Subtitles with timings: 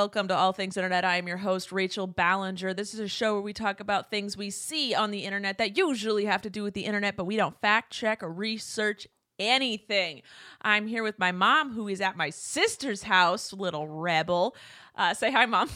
[0.00, 1.04] Welcome to All Things Internet.
[1.04, 2.72] I am your host, Rachel Ballinger.
[2.72, 5.76] This is a show where we talk about things we see on the internet that
[5.76, 9.06] usually have to do with the internet, but we don't fact check or research
[9.38, 10.22] anything.
[10.62, 14.56] I'm here with my mom, who is at my sister's house, little rebel.
[14.96, 15.68] Uh, say hi, mom.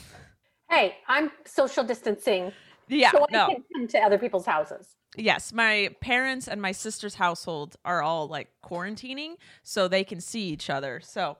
[0.70, 2.50] Hey, I'm social distancing.
[2.88, 3.46] Yeah, so I no.
[3.48, 4.96] can come to other people's houses.
[5.18, 10.44] Yes, my parents and my sister's household are all like quarantining, so they can see
[10.48, 11.02] each other.
[11.04, 11.36] So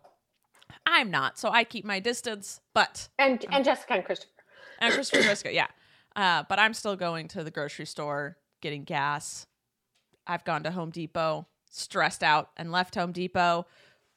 [0.87, 4.31] I'm not, so I keep my distance, but And and Jessica and Christopher.
[4.81, 5.67] and Christopher Driscoll, yeah.
[6.17, 9.47] Uh, but I'm still going to the grocery store, getting gas.
[10.27, 13.67] I've gone to Home Depot, stressed out, and left Home Depot.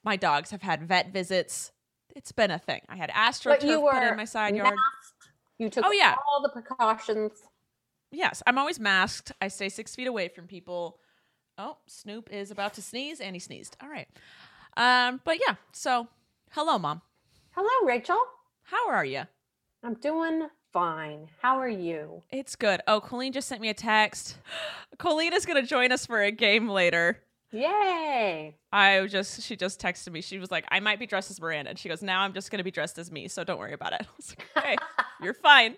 [0.03, 1.72] My dogs have had vet visits.
[2.16, 2.81] It's been a thing.
[2.88, 3.12] I had
[3.44, 4.75] But you were put in my side yard.
[4.75, 5.29] masked.
[5.57, 6.16] You took Oh, yeah.
[6.29, 7.31] all the precautions.
[8.12, 9.31] Yes, I'm always masked.
[9.41, 11.00] I stay six feet away from people.
[11.57, 13.75] Oh, Snoop is about to sneeze, and he sneezed.
[13.81, 14.07] All right.
[14.78, 15.56] Um, but yeah.
[15.73, 16.07] So,
[16.52, 17.02] hello, mom.
[17.52, 18.19] Hello, Rachel.
[18.63, 19.24] How are you?
[19.84, 21.30] I'm doing fine.
[21.41, 22.24] How are you?
[22.30, 22.81] It's good.
[22.88, 24.38] Oh, Colleen just sent me a text.
[24.97, 27.19] Colleen is gonna join us for a game later.
[27.52, 28.56] Yay.
[28.74, 30.22] I just she just texted me.
[30.22, 31.69] She was like, I might be dressed as Miranda.
[31.69, 33.94] And she goes, Now I'm just gonna be dressed as me, so don't worry about
[33.94, 34.02] it.
[34.06, 34.75] I was like, Okay,
[35.24, 35.75] you're fine.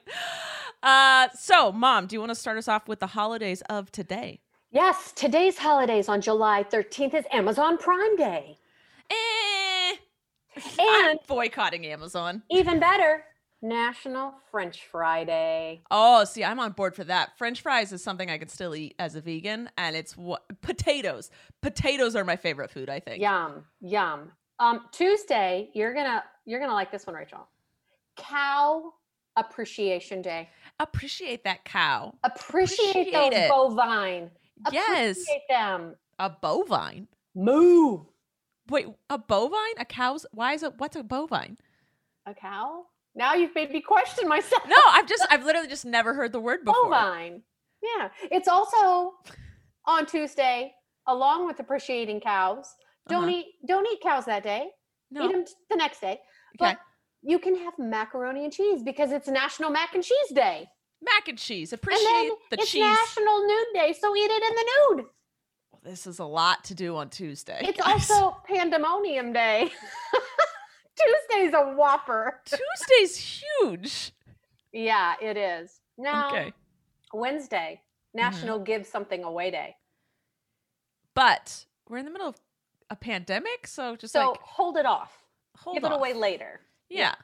[0.81, 4.41] Uh so mom, do you want to start us off with the holidays of today?
[4.72, 8.57] Yes, today's holidays on July 13th is Amazon Prime Day.
[9.09, 9.16] Eh.
[10.80, 12.44] I'm And boycotting Amazon.
[12.50, 13.24] even better,
[13.62, 15.81] National French Fry Day.
[15.92, 17.38] Oh, see, I'm on board for that.
[17.38, 21.30] French fries is something I can still eat as a vegan, and it's what potatoes.
[21.62, 23.22] Potatoes are my favorite food, I think.
[23.22, 24.31] Yum, yum.
[24.59, 27.48] Um, Tuesday, you're gonna you're gonna like this one, Rachel.
[28.18, 28.94] Cow
[29.36, 30.50] Appreciation Day.
[30.80, 32.14] Appreciate that cow.
[32.24, 33.50] Appreciate, Appreciate those it.
[33.50, 34.31] bovine.
[34.72, 35.18] Yes.
[35.22, 35.96] Appreciate them.
[36.19, 37.08] A bovine.
[37.36, 38.03] Moo.
[38.69, 39.75] Wait, a bovine?
[39.78, 40.25] A cow's?
[40.31, 40.74] Why is it?
[40.78, 41.57] What's a bovine?
[42.25, 42.84] A cow?
[43.16, 44.63] Now you've made me question myself.
[44.68, 46.84] No, I've just, I've literally just never heard the word before.
[46.90, 47.41] bovine.
[47.81, 48.09] Yeah.
[48.31, 49.13] It's also
[49.85, 50.74] on Tuesday,
[51.07, 52.68] along with appreciating cows.
[53.07, 53.31] Don't Uh-huh.
[53.38, 54.69] eat don't eat cows that day.
[55.09, 55.25] No.
[55.25, 56.12] Eat them the next day.
[56.12, 56.74] Okay.
[56.74, 56.78] But
[57.24, 60.68] you can have macaroni and cheese because it's National Mac and Cheese Day.
[61.01, 61.72] Mac and cheese.
[61.74, 62.84] And Appreciate then the it's cheese.
[62.86, 64.66] It's National Nude Day, so eat it in the
[64.97, 65.06] nude.
[65.89, 67.59] This is a lot to do on Tuesday.
[67.63, 68.09] It's guys.
[68.11, 69.72] also Pandemonium Day.
[70.95, 72.41] Tuesday's a whopper.
[72.45, 74.11] Tuesday's huge.
[74.72, 75.81] Yeah, it is.
[75.97, 76.53] Now, Okay.
[77.11, 77.81] Wednesday,
[78.13, 78.66] National mm-hmm.
[78.66, 79.77] Give Something Away Day.
[81.16, 82.35] But we're in the middle of
[82.91, 85.25] a pandemic, so just So like hold it off.
[85.57, 86.61] hold Give it away later.
[86.89, 87.16] Yeah.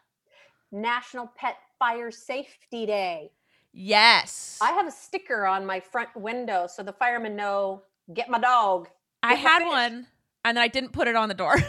[0.72, 3.32] National Pet Fire Safety Day.
[3.74, 4.58] Yes.
[4.60, 7.84] I have a sticker on my front window so the firemen know
[8.14, 8.88] get my dog.
[9.24, 9.68] I Get my had fish.
[9.68, 10.08] one
[10.46, 11.56] and then I didn't put it on the door.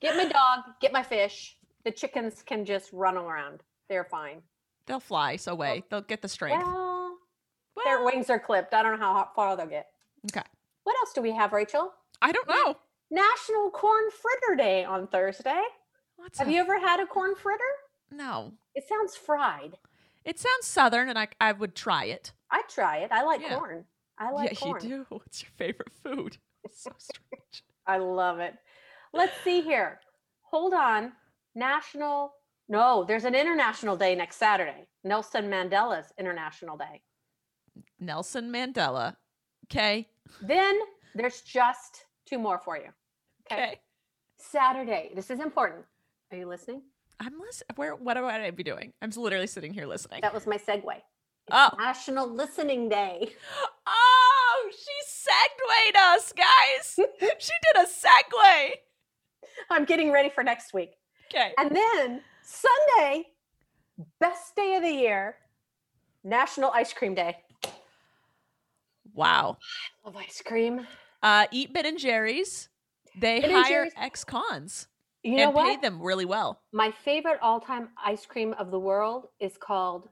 [0.00, 1.56] Get my dog, get my fish.
[1.84, 3.62] The chickens can just run around.
[3.88, 4.40] They're fine.
[4.86, 5.84] They'll fly so away.
[5.90, 6.64] They'll get the strength.
[6.64, 7.18] Well,
[7.84, 8.72] their wings are clipped.
[8.72, 9.88] I don't know how far they'll get.
[10.30, 10.46] okay.
[10.84, 11.92] What else do we have, Rachel?
[12.22, 12.76] I don't know.
[13.10, 15.60] National Corn Fritter Day on Thursday.
[16.16, 17.62] What's Have a- you ever had a corn fritter?
[18.10, 18.52] No.
[18.74, 19.76] It sounds fried.
[20.24, 22.32] It sounds southern and I I would try it.
[22.50, 23.12] I try it.
[23.12, 23.56] I like Yeah.
[23.58, 23.84] corn.
[24.18, 24.82] I like yeah, corn.
[24.82, 25.06] you do.
[25.08, 26.36] What's your favorite food?
[26.64, 27.64] It's so strange.
[27.86, 28.54] I love it.
[29.12, 30.00] Let's see here.
[30.42, 31.12] Hold on.
[31.54, 32.34] National
[32.68, 34.86] No, there's an international day next Saturday.
[35.02, 37.02] Nelson Mandela's International Day.
[37.98, 39.16] Nelson Mandela.
[39.66, 40.08] Okay.
[40.42, 40.78] Then
[41.14, 42.90] there's just two more for you.
[43.50, 43.80] Okay.
[44.38, 45.10] Saturday.
[45.14, 45.84] This is important.
[46.30, 46.82] Are you listening?
[47.18, 47.68] I'm listening.
[47.76, 47.94] Where?
[47.96, 48.92] What would I be doing?
[49.02, 50.20] I'm literally sitting here listening.
[50.22, 50.84] That was my segue.
[51.50, 51.70] Oh.
[51.78, 53.30] National Listening Day.
[53.86, 56.96] Oh, she segued us, guys.
[57.38, 58.70] she did a segue.
[59.70, 60.92] I'm getting ready for next week.
[61.32, 61.52] Okay.
[61.58, 63.26] And then Sunday,
[64.18, 65.36] best day of the year,
[66.24, 67.36] National Ice Cream Day.
[69.14, 69.58] Wow.
[70.04, 70.86] I love ice cream.
[71.22, 72.68] Uh, eat Ben and Jerry's.
[73.18, 74.86] They Ben hire ex-cons
[75.22, 76.60] You know and pay them really well.
[76.72, 80.08] My favorite all-time ice cream of the world is called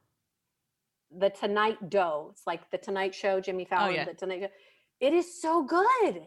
[1.10, 2.28] the Tonight Dough.
[2.32, 4.04] It's like the Tonight Show, Jimmy Fallon, Oh, yeah.
[4.04, 4.48] the Tonight Show.
[5.00, 6.26] It is so good.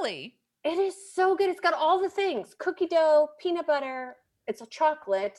[0.00, 0.36] Really?
[0.64, 1.48] It is so good.
[1.48, 4.16] It's got all the things: cookie dough, peanut butter.
[4.46, 5.38] It's a chocolate,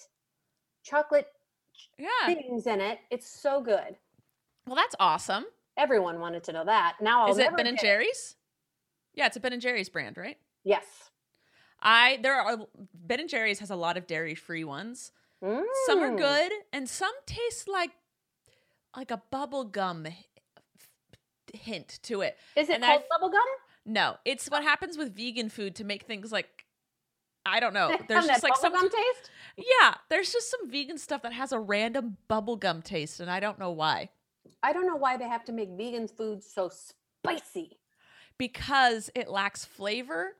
[0.83, 1.27] chocolate
[1.97, 2.07] Yeah.
[2.27, 2.99] things in it.
[3.09, 3.97] It's so good.
[4.65, 5.45] Well, that's awesome.
[5.77, 6.97] Everyone wanted to know that.
[7.01, 8.35] Now I'll Is it Ben and Jerry's?
[9.13, 10.37] Yeah, it's a Ben and Jerry's brand, right?
[10.63, 10.85] Yes.
[11.81, 15.11] I there are Ben and Jerry's has a lot of dairy-free ones.
[15.41, 16.17] Some are Mm.
[16.17, 17.91] good, and some taste like
[18.95, 20.07] like a bubble gum
[21.53, 22.37] hint to it.
[22.55, 23.41] Is it And called bubble gum?
[23.85, 26.65] No, it's what happens with vegan food to make things like
[27.45, 27.95] I don't know.
[28.07, 29.31] There's just like some taste.
[29.57, 29.95] yeah.
[30.09, 33.71] There's just some vegan stuff that has a random bubblegum taste, and I don't know
[33.71, 34.09] why.
[34.61, 37.79] I don't know why they have to make vegan food so spicy.
[38.37, 40.35] Because it lacks flavor,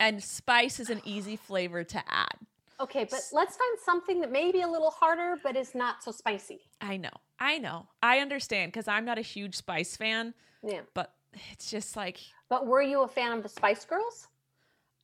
[0.00, 2.36] and spice is an easy flavor to add.
[2.80, 6.12] Okay, but let's find something that may be a little harder, but is not so
[6.12, 6.60] spicy.
[6.80, 7.10] I know,
[7.40, 10.32] I know, I understand because I'm not a huge spice fan,
[10.62, 10.82] Yeah.
[10.94, 11.12] but
[11.52, 14.28] it's just like But were you a fan of the Spice Girls?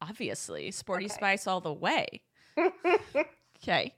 [0.01, 1.15] obviously sporty Okay.
[1.15, 2.23] spice all the way.
[3.63, 3.95] Okay.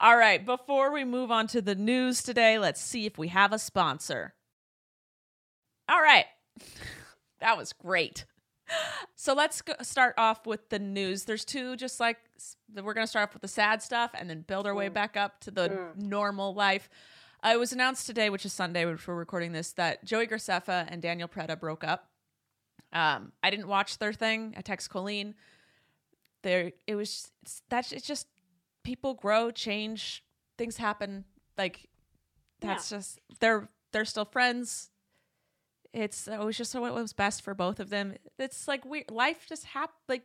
[0.00, 0.44] All right.
[0.44, 4.34] Before we move on to the news today, let's see if we have a sponsor.
[5.88, 6.26] All right.
[7.40, 8.26] That was great.
[9.14, 11.24] So let's go start off with the news.
[11.24, 12.18] There's two, just like
[12.74, 14.94] we're going to start off with the sad stuff and then build our way Mm.
[14.94, 15.96] back up to the Mm.
[15.96, 16.88] normal life.
[17.42, 20.86] Uh, it was announced today, which is Sunday, which we're recording this, that Joey Graceffa
[20.88, 22.10] and Daniel Preda broke up.
[22.92, 24.54] Um, I didn't watch their thing.
[24.56, 25.34] I text Colleen.
[26.42, 28.26] There, it was it's, that's it's just
[28.82, 30.24] people grow, change,
[30.56, 31.24] things happen.
[31.58, 31.88] Like
[32.60, 34.89] that's just they're they're still friends.
[35.92, 38.14] It's it was just what was best for both of them.
[38.38, 40.22] It's like we life just hap like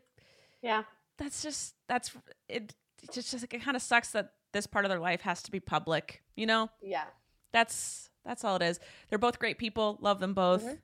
[0.61, 0.83] Yeah.
[1.17, 2.11] that's just that's
[2.47, 2.73] it.
[3.03, 5.41] It just, just like, it kind of sucks that this part of their life has
[5.43, 6.23] to be public.
[6.35, 7.05] You know, Yeah.
[7.51, 8.79] that's that's all it is.
[9.09, 9.97] They're both great people.
[10.01, 10.63] Love them both.
[10.63, 10.77] Mhm.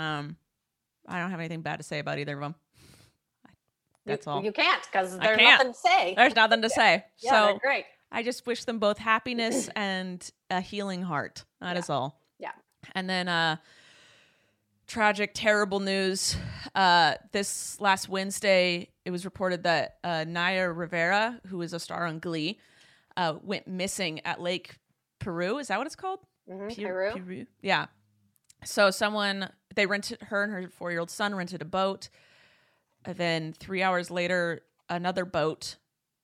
[0.00, 0.36] Um,
[1.06, 2.54] I don't have anything bad to say about either of them.
[3.46, 3.50] You-
[4.12, 4.42] That's all.
[4.44, 5.58] You can't because there's can't.
[5.58, 6.14] nothing to say.
[6.16, 7.04] There's nothing to say.
[7.18, 7.84] yeah, so they're great.
[8.10, 11.44] I just wish them both happiness and a healing heart.
[11.60, 11.94] That is Yeah.
[11.94, 12.20] all.
[12.38, 12.52] Yeah.
[12.94, 13.56] And then uh
[14.88, 16.36] tragic, terrible news.
[16.74, 22.06] Uh this last Wednesday, it was reported that uh Naya Rivera, who is a star
[22.06, 22.58] on Glee,
[23.16, 24.76] uh went missing at Lake
[25.20, 25.58] Piru.
[25.58, 26.20] Is that what it's called?
[26.50, 26.74] Mhm, Pu-
[27.14, 27.46] Piru.
[27.62, 27.86] Yeah.
[28.64, 32.08] So someone they rented her and her four year old son rented a boat.
[33.04, 35.76] And then three hours later, another boat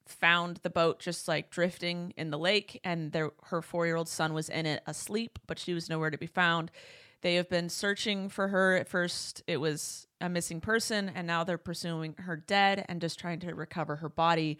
[0.07, 4.09] found the boat just like drifting in the lake, and their her four year old
[4.09, 6.71] son was in it asleep, but she was nowhere to be found.
[7.25, 8.77] They have been searching for her.
[8.77, 13.19] At first, it was a missing person, and now they're pursuing her dead and just
[13.19, 14.59] trying to recover her body,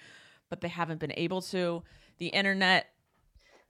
[0.49, 1.83] but they haven't been able to.
[2.17, 2.87] The internet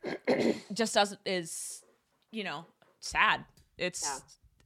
[0.73, 1.83] just doesn't is,
[2.31, 2.67] you know,
[3.01, 3.45] sad.
[3.79, 4.19] It's Yeah.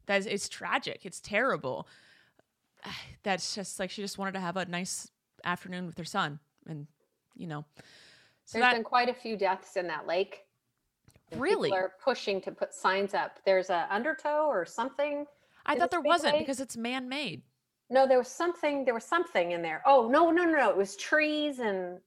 [0.04, 1.06] that's it's tragic.
[1.06, 1.88] It's terrible.
[3.22, 5.10] That's just like she just wanted to have a nice
[5.42, 6.86] afternoon with her son, and
[7.34, 7.64] you know,
[8.44, 10.44] so There's that been quite a few deaths in that lake.
[11.36, 11.68] Really?
[11.68, 13.38] People are pushing to put signs up.
[13.44, 15.26] There's a undertow or something.
[15.66, 16.42] I thought there wasn't lake?
[16.42, 17.42] because it's man made.
[17.90, 18.84] No, there was something.
[18.84, 19.82] There was something in there.
[19.86, 20.70] Oh no, no, no, no!
[20.70, 21.98] It was trees, and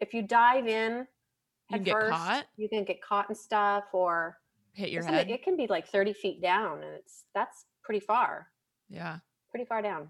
[0.00, 1.06] if you dive in,
[1.70, 4.38] You can get first, caught, You can get caught and stuff, or
[4.72, 5.28] hit your head.
[5.30, 8.48] It can be like thirty feet down, and it's that's pretty far,
[8.88, 9.18] yeah.
[9.50, 10.08] pretty far down.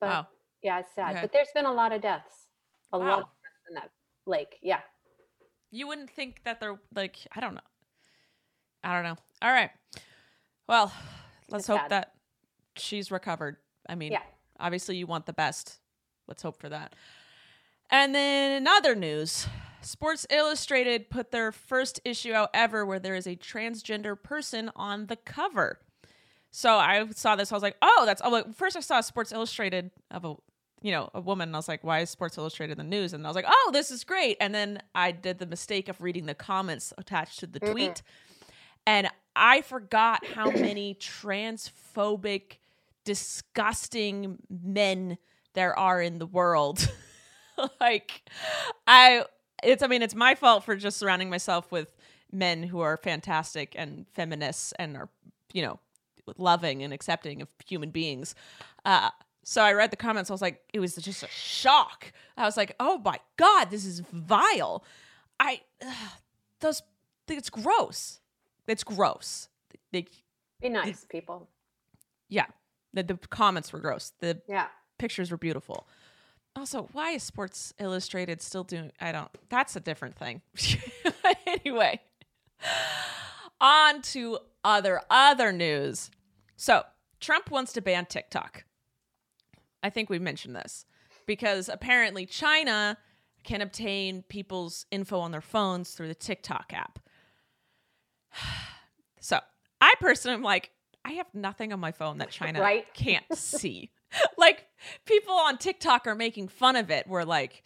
[0.00, 0.26] But Wow.
[0.62, 1.12] yeah, it's sad.
[1.12, 1.20] Okay.
[1.22, 2.48] But there's been a lot of deaths,
[2.92, 3.14] a lot Wow.
[3.14, 3.90] of deaths in that
[4.26, 4.58] lake.
[4.62, 4.80] Yeah,
[5.70, 7.60] You wouldn't think that they're like I don't know.
[8.84, 9.16] I don't know.
[9.42, 9.70] All right.
[10.68, 10.92] Well,
[11.50, 12.12] let's It's hope that
[12.76, 13.56] she's recovered.
[13.88, 14.22] I mean, Yeah.
[14.58, 15.80] obviously you want the best.
[16.28, 16.94] Let's hope for that.
[17.90, 19.46] And then in other news,
[19.80, 25.06] Sports Illustrated put their first issue out ever where there is a transgender person on
[25.06, 25.80] the cover.
[26.50, 29.30] So I saw this, I was like, oh, that's oh, like, first I saw Sports
[29.32, 30.34] Illustrated of a
[30.82, 31.48] you know, a woman.
[31.48, 33.12] And I was like, why is Sports Illustrated in the news?
[33.12, 34.36] And I was like, oh, this is great.
[34.40, 38.02] And then I did the mistake of reading the comments attached to the tweet.
[38.86, 42.58] And I forgot how many transphobic,
[43.04, 45.18] disgusting men
[45.54, 46.88] there are in the world.
[47.80, 48.28] like,
[48.86, 49.24] I,
[49.62, 51.96] it's, I mean, it's my fault for just surrounding myself with
[52.30, 55.08] men who are fantastic and feminists and are,
[55.52, 55.80] you know,
[56.36, 58.34] loving and accepting of human beings.
[58.84, 59.10] Uh,
[59.48, 60.28] so I read the comments.
[60.28, 62.12] I was like, it was just a shock.
[62.36, 64.82] I was like, oh my god, this is vile.
[65.38, 66.10] I ugh,
[66.60, 66.82] those
[67.28, 68.18] it's gross.
[68.66, 69.48] It's gross.
[69.92, 70.06] They,
[70.60, 71.48] Be nice, people.
[72.28, 72.46] yeah,
[72.92, 74.12] the, the comments were gross.
[74.18, 74.66] The Yeah.
[74.98, 75.86] pictures were beautiful.
[76.56, 78.90] Also, why is Sports Illustrated still doing?
[79.00, 79.30] I don't.
[79.48, 80.42] That's a different thing.
[81.46, 82.00] anyway,
[83.60, 86.10] on to other other news.
[86.56, 86.82] So
[87.20, 88.64] Trump wants to ban TikTok.
[89.86, 90.84] I think we mentioned this
[91.26, 92.98] because apparently China
[93.44, 96.98] can obtain people's info on their phones through the TikTok app.
[99.18, 99.40] So
[99.80, 100.70] I personally am like,
[101.04, 102.86] I have nothing on my phone that China Right.
[102.94, 103.90] can't see.
[104.38, 104.66] like
[105.04, 107.08] people on TikTok are making fun of it.
[107.08, 107.64] Where like,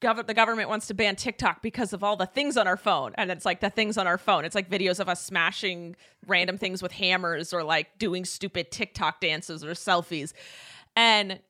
[0.00, 3.12] gov- the government wants to ban TikTok because of all the things on our phone,
[3.18, 4.46] and it's like the things on our phone.
[4.46, 9.20] It's like videos of us smashing random things with hammers, or like doing stupid TikTok
[9.20, 10.32] dances or selfies,
[10.96, 11.40] and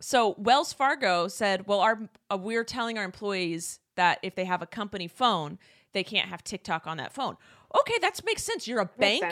[0.00, 4.62] so Wells Fargo said, "Well, our uh, we're telling our employees that if they have
[4.62, 5.58] a company phone,
[5.92, 7.36] they can't have TikTok on that phone."
[7.80, 8.66] Okay, that makes sense.
[8.68, 9.22] You're a bank.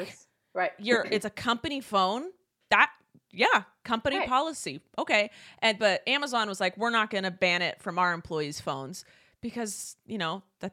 [0.54, 0.72] Right.
[0.78, 2.24] you're it's a company phone
[2.70, 2.90] that
[3.30, 4.28] yeah company Right.
[4.28, 8.14] policy okay and but amazon was like we're not going to ban it from our
[8.14, 9.04] employees phones
[9.42, 10.72] because you know that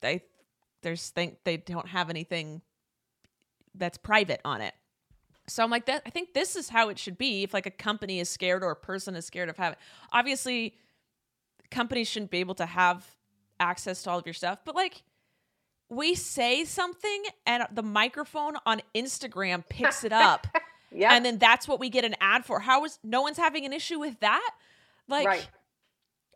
[0.00, 0.22] they
[0.82, 2.62] there's think they don't have anything
[3.74, 4.74] that's private on it
[5.48, 7.70] so i'm like that i think this is how it should be if like a
[7.70, 9.78] company is scared or a person is scared of having
[10.12, 10.74] obviously
[11.70, 13.06] companies shouldn't be able to have
[13.60, 15.02] access to all of your stuff but like
[15.90, 20.46] we say something and the microphone on Instagram picks it up
[20.90, 21.14] Yeah.
[21.14, 22.60] and then that's what we get an ad for.
[22.60, 24.50] How is no one's having an issue with that?
[25.06, 25.48] Like right.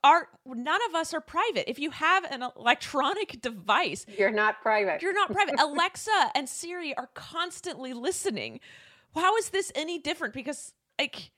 [0.05, 1.71] our none of us are private.
[1.71, 5.01] If you have an electronic device, You're not private.
[5.01, 5.55] you're not private.
[5.59, 8.61] Alexa and Siri are constantly listening.
[9.15, 10.35] How is this any different?
[10.35, 11.31] Because like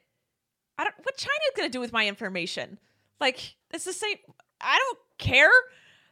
[0.79, 2.79] I don't what China's gonna do with my information?
[3.21, 4.17] Like it's the same
[4.61, 5.51] I don't care.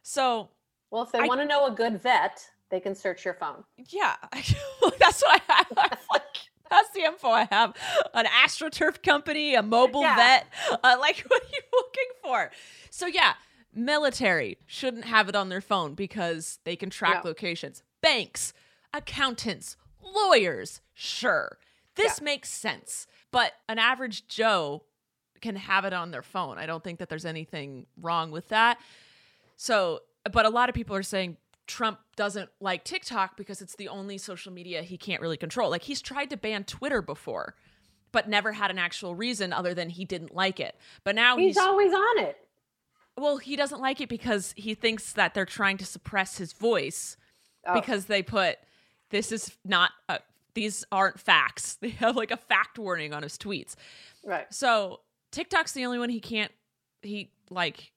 [0.01, 0.49] So
[0.91, 3.63] well, if they want to know a good vet, they can search your phone.
[3.89, 4.15] Yeah,
[4.99, 5.67] that's what I have.
[6.11, 6.23] Like,
[6.69, 7.73] that's the info I have.
[8.15, 10.15] An AstroTurf company, a mobile Yeah.
[10.15, 10.47] vet.
[10.83, 12.51] Uh, like, what are you looking for?
[12.89, 13.33] So yeah,
[13.73, 17.29] military shouldn't have it on their phone because they can track No.
[17.29, 17.83] locations.
[18.01, 18.53] Banks,
[18.93, 21.57] accountants, lawyers, sure,
[21.95, 22.23] this Yeah.
[22.25, 23.07] makes sense.
[23.31, 24.83] But an average Joe
[25.41, 26.57] can have it on their phone.
[26.57, 28.79] I don't think that there's anything wrong with that.
[29.55, 33.87] So, but a lot of people are saying Trump doesn't like TikTok because it's the
[33.89, 35.69] only social media he can't really control.
[35.69, 37.55] Like he's tried to ban Twitter before,
[38.11, 40.75] but never had an actual reason other than he didn't like it.
[41.03, 42.37] But now He's he's, always on it.
[43.17, 47.17] well, he doesn't like it because he thinks that they're trying to suppress his voice
[47.65, 47.73] Oh.
[47.75, 48.57] because they put
[49.13, 50.19] this is not a,
[50.55, 51.77] these aren't facts.
[51.81, 53.75] They have like a fact warning on his tweets.
[54.25, 54.51] Right.
[54.51, 55.01] So
[55.31, 56.51] TikTok's the only one he can't
[57.03, 57.91] he like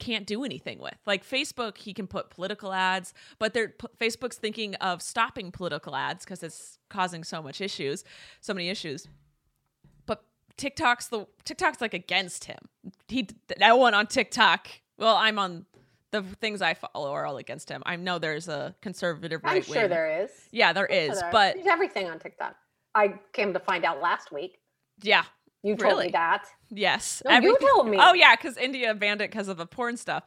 [0.00, 0.96] can't do anything with.
[1.06, 5.94] Like Facebook, he can put political ads, but they're p- Facebook's thinking of stopping political
[5.94, 8.02] ads because it's causing so much issues,
[8.40, 9.06] so many issues.
[10.06, 10.24] But
[10.56, 12.58] TikTok's the TikTok's like against him.
[13.06, 13.28] He
[13.60, 14.68] no one on TikTok.
[14.98, 15.66] Well, I'm on
[16.12, 17.82] the things I follow are all against him.
[17.86, 20.30] I know there's a conservative right I'm sure there is.
[20.50, 22.56] Yeah, there is, sure there but there's everything on TikTok.
[22.94, 24.58] I came to find out last week.
[25.02, 25.24] yeah,
[25.62, 26.06] You told Really?
[26.06, 26.46] me that.
[26.70, 27.22] yes.
[27.24, 27.98] No, you told me.
[28.00, 30.24] Oh yeah, because India banned it because of the porn stuff.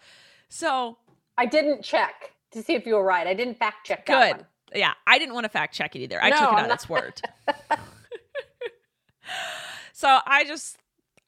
[0.48, 0.98] So
[1.38, 3.28] I didn't check to see if you were right.
[3.28, 4.46] I didn't fact check that good.
[4.80, 6.22] Yeah, I didn't want to fact check it either.
[6.24, 7.22] I No, took it I'm on its word.
[9.94, 10.78] so I just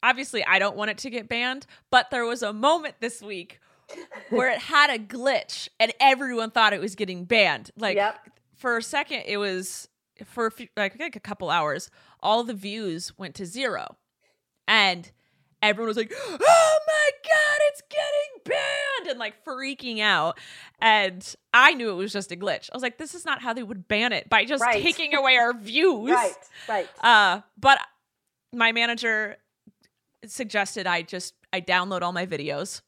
[0.03, 3.59] obviously I don't want it to get banned, but there was a moment this week
[4.29, 7.71] where it had a glitch and everyone thought it was getting banned.
[7.77, 8.19] Like Yep.
[8.55, 9.87] for a second it was
[10.25, 11.89] for a few, like, like a couple hours
[12.21, 13.97] all the views went to zero
[14.67, 15.11] and
[15.61, 20.39] everyone was like oh my god it's getting banned and like freaking out
[20.79, 23.51] and i knew it was just a glitch i was like this is not how
[23.53, 24.81] they would ban it by just Right.
[24.81, 26.33] taking away our views Right.
[26.69, 26.87] Right.
[27.01, 27.77] uh but
[28.53, 29.35] my manager
[30.25, 32.81] suggested i just i download all my videos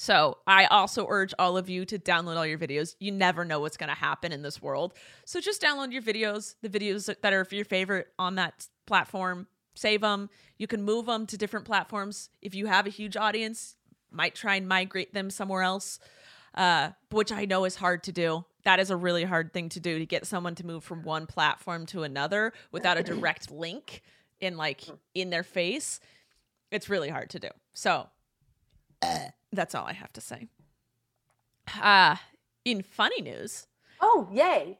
[0.00, 2.96] so I also urge all of you to download all your videos.
[3.00, 4.94] You never know what's going to happen in this world.
[5.26, 9.46] So just download your videos, the videos that are your favorite on that platform.
[9.74, 10.30] save them.
[10.56, 12.30] You can move them to different platforms.
[12.40, 13.76] If you have a huge audience,
[14.10, 15.98] might try and migrate them somewhere else,
[16.54, 18.46] uh, which I know is hard to do.
[18.64, 21.26] That is a really hard thing to do to get someone to move from one
[21.26, 24.00] platform to another without a direct link
[24.40, 24.80] in like
[25.14, 26.00] in their face.
[26.70, 27.48] It's really hard to do.
[27.74, 28.08] So
[29.52, 30.48] that's all I have to say.
[31.80, 32.16] Uh
[32.64, 33.66] in funny news,
[34.00, 34.78] Oh, yay.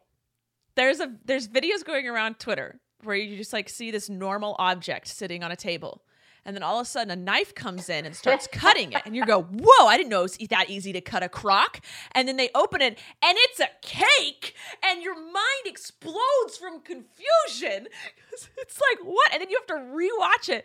[0.74, 5.08] there's a there's videos going around Twitter where you just like see this normal object
[5.08, 6.02] sitting on a table.
[6.44, 9.14] And then all of a sudden, a knife comes in and starts cutting it, and
[9.14, 9.86] you go, "Whoa!
[9.86, 11.80] I didn't know it was that easy to cut a crock."
[12.12, 17.88] And then they open it, and it's a cake, and your mind explodes from confusion.
[18.32, 19.32] It's like what?
[19.34, 20.64] And then you have to rewatch it.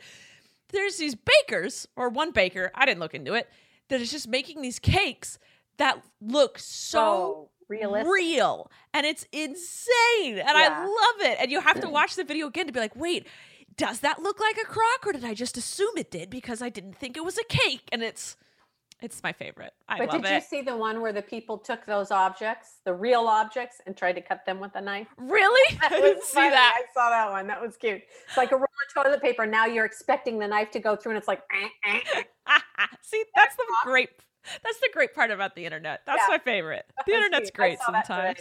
[0.69, 2.71] There's these bakers, or one baker.
[2.73, 3.49] I didn't look into it.
[3.89, 5.37] That is just making these cakes
[5.77, 8.11] that look so So realistic.
[8.13, 11.37] real and it's insane and i love it.
[11.41, 13.27] And you have to watch the video again to be like wait
[13.75, 16.69] does that look like a crock or did i just assume it did because i
[16.69, 17.89] didn't think it was a cake?
[17.91, 18.37] And it's
[19.01, 22.11] it's my favorite i But did you see the one where the people took those
[22.11, 25.07] objects, the real objects, and tried to cut them with a knife?
[25.17, 26.49] really i didn't see funny.
[26.51, 27.47] that I saw that one.
[27.47, 28.01] That was cute.
[28.27, 29.45] It's like a roll of toilet paper.
[29.45, 31.99] Now you're expecting the knife to go through, and it's like, eh, eh,
[32.47, 32.57] eh.
[33.01, 34.09] see that's the great
[34.63, 36.35] that's the great part about the internet that's Yeah.
[36.35, 37.51] my favorite the internet's.
[37.51, 38.39] Great sometimes.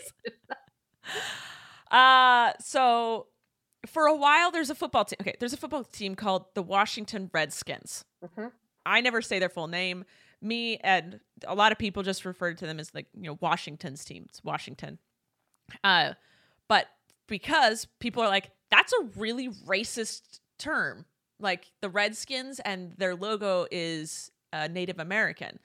[1.90, 3.26] Uh so
[3.86, 5.16] for a while there's a football team.
[5.20, 8.04] Okay, there's a football team called the Washington Redskins.
[8.24, 8.52] Mhm.
[8.86, 10.04] I never say their full name.
[10.44, 14.04] Me and a lot of people just refer to them as like, you know, Washington's
[14.04, 14.26] team.
[14.28, 14.98] It's Washington.
[15.82, 16.14] Uh
[16.68, 16.86] but
[17.26, 21.06] because people are like that's a really racist term.
[21.40, 25.58] Like the Redskins and their logo is uh, Native American.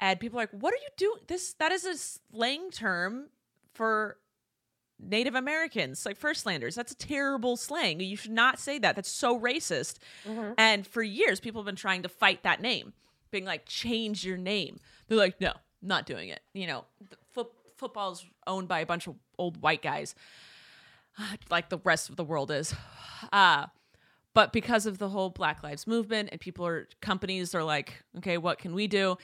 [0.00, 1.20] And people are like, "What are you doing?
[1.26, 3.26] This that is a slang term
[3.74, 4.18] for
[5.00, 6.74] Native Americans, like first landers.
[6.74, 8.00] That's a terrible slang.
[8.00, 8.94] You should not say that.
[8.96, 9.96] That's so racist.
[10.24, 10.54] Mhm.
[10.58, 12.92] And for years, people have been trying to fight that name,
[13.30, 14.78] being like, change your name.
[15.06, 16.40] They're like, no, not doing it.
[16.52, 16.84] You know,
[17.32, 20.14] foot, football's owned by a bunch of old white guys,
[21.50, 22.74] like the rest of the world is.
[23.32, 23.66] Uh,
[24.32, 28.38] but because of the whole Black Lives movement and people are, companies are like, okay,
[28.38, 29.16] what can we do?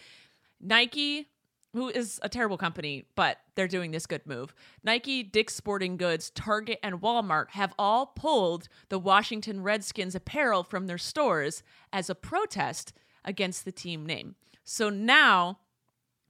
[0.61, 1.29] Nike,
[1.73, 4.53] who is a terrible company, but they're doing this good move.
[4.83, 10.89] Nike, Dick's Sporting Goods, Target, and Walmart have all pulled the Washington Redskins apparel from
[10.89, 11.63] their stores
[11.93, 12.93] as a protest
[13.25, 14.35] against the team name.
[14.65, 15.59] So now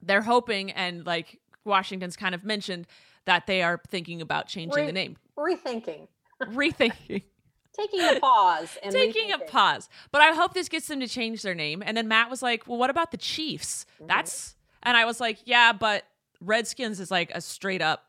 [0.02, 2.87] they're hoping, and like Washington's kind of mentioned,
[3.26, 6.09] that they are thinking about changing Re- the name, Rethinking,
[6.42, 7.22] rethinking
[7.78, 9.88] taking a pause, and taking a pause.
[10.12, 11.83] But I hope this gets them to change their name.
[11.85, 13.87] And then Matt was like, "Well, what about the Chiefs?
[13.96, 14.07] Mm-hmm.
[14.07, 16.04] That's." And I was like, "Yeah, but
[16.40, 18.04] Redskins is like a straight up.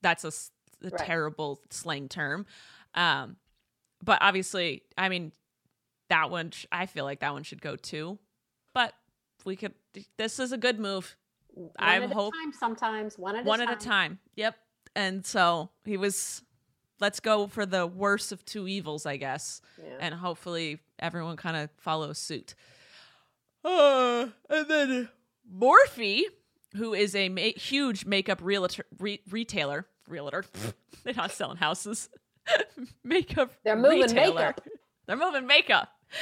[0.00, 0.32] That's a
[0.82, 0.98] Right.
[0.98, 2.46] terrible slang term."
[2.94, 3.36] Um,
[4.02, 5.32] but obviously, I mean,
[6.12, 6.50] that one.
[6.50, 8.18] sh- I feel like that one should go too.
[8.74, 8.92] But
[9.44, 9.74] we could.
[10.16, 11.16] This is a good move.
[11.48, 12.52] One I at a hope- time.
[12.52, 13.76] Sometimes one at one a at time.
[13.78, 14.18] a time.
[14.36, 14.54] Yep.
[14.94, 16.42] And so he was.
[17.00, 19.96] Let's go for the worst of two evils, I guess Yeah.
[19.98, 22.54] and hopefully everyone kind of follows suit.
[23.64, 25.08] Uh, and then
[25.52, 26.22] Morphe,
[26.76, 30.44] who is a ma- huge makeup realtor, re- retailer, realtor,
[31.04, 32.08] they're not selling houses,
[33.04, 33.50] makeup.
[33.64, 34.34] They're moving retailer.
[34.34, 34.60] makeup.
[35.06, 35.88] They're moving makeup.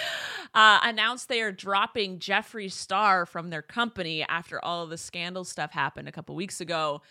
[0.52, 5.44] Uh, announced they are dropping Jeffree Star from their company after all of the scandal
[5.44, 7.02] stuff happened a couple weeks ago.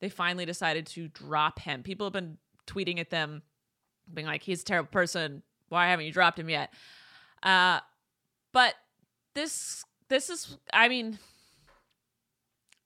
[0.00, 1.82] They finally decided to drop him.
[1.82, 3.42] People have been tweeting at them,
[4.12, 5.42] being like, "He's a terrible person.
[5.68, 6.72] Why haven't you dropped him yet?"
[7.42, 7.80] Uh,
[8.52, 8.74] but
[9.34, 11.18] this this is, I mean,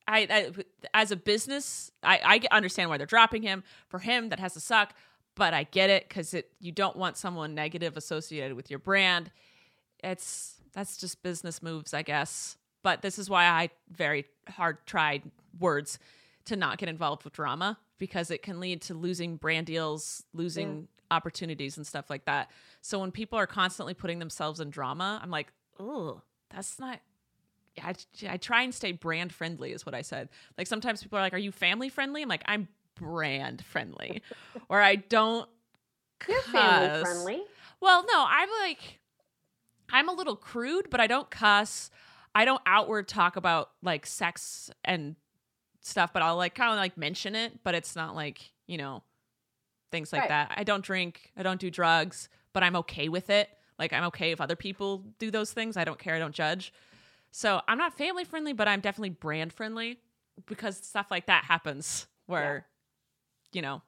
[0.08, 0.52] I, I
[0.94, 3.62] as a business, I I understand why they're dropping him.
[3.88, 4.94] For him, that has to suck,
[5.34, 9.30] but I get it because it you don't want someone negative associated with your brand.
[10.02, 12.56] It's that's just business moves, I guess.
[12.82, 15.22] But this is why I very hard tried
[15.58, 15.98] words
[16.46, 20.88] to not get involved with drama because it can lead to losing brand deals, losing
[21.12, 22.50] opportunities and stuff like that.
[22.80, 27.00] So when people are constantly putting themselves in drama, I'm like, oh, that's not.
[27.82, 27.94] I,
[28.28, 30.28] I try and stay brand friendly, is what I said.
[30.58, 34.22] Like sometimes people are like, "Are you family friendly?" I'm like, "I'm brand friendly,"
[34.68, 35.48] or I don't.
[36.28, 37.42] You're family friendly.
[37.80, 39.00] Well, no, I'm like,
[39.90, 41.90] I'm a little crude, but I don't cuss.
[42.34, 45.16] I don't outward talk about like sex and
[45.80, 49.02] stuff, but I'll like kind of like mention it, but it's not like, you know,
[49.90, 50.28] things like Right.
[50.28, 50.52] that.
[50.56, 53.50] I don't drink, I don't do drugs, but I'm okay with it.
[53.78, 55.76] Like, I'm okay if other people do those things.
[55.76, 56.72] I don't care, I don't judge.
[57.32, 59.98] So I'm not family friendly, but I'm definitely brand friendly
[60.46, 62.66] because stuff like that happens where,
[63.52, 63.82] you know,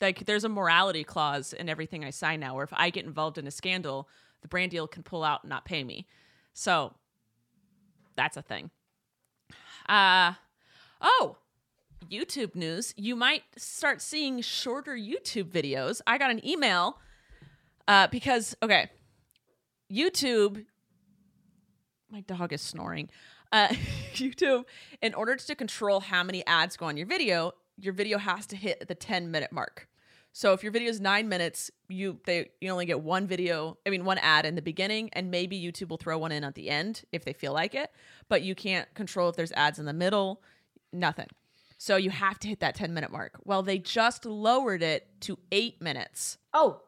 [0.00, 3.38] like there's a morality clause in everything I sign now where if I get involved
[3.38, 4.08] in a scandal,
[4.42, 6.06] the brand deal can pull out and not pay me.
[6.52, 6.94] So
[8.16, 8.70] that's a thing.
[9.88, 10.34] Uh
[11.00, 11.36] oh,
[12.10, 12.92] YouTube news.
[12.96, 16.00] You might start seeing shorter YouTube videos.
[16.06, 16.98] I got an email
[17.88, 18.90] uh because okay,
[19.92, 20.64] YouTube
[22.10, 23.08] my dog is snoring.
[23.52, 23.68] Uh
[24.14, 24.64] YouTube
[25.00, 28.56] in order to control how many ads go on your video, your video has to
[28.56, 29.88] hit the 10 minute mark.
[30.32, 33.90] So if your video is 9 minutes, you they you only get one video, I
[33.90, 36.68] mean one ad in the beginning and maybe YouTube will throw one in at the
[36.68, 37.90] end if they feel like it,
[38.28, 40.42] but you can't control if there's ads in the middle,
[40.92, 41.28] nothing.
[41.78, 43.38] So you have to hit that 10 minute mark.
[43.44, 46.38] Well, they just lowered it to 8 minutes.
[46.52, 46.82] Oh,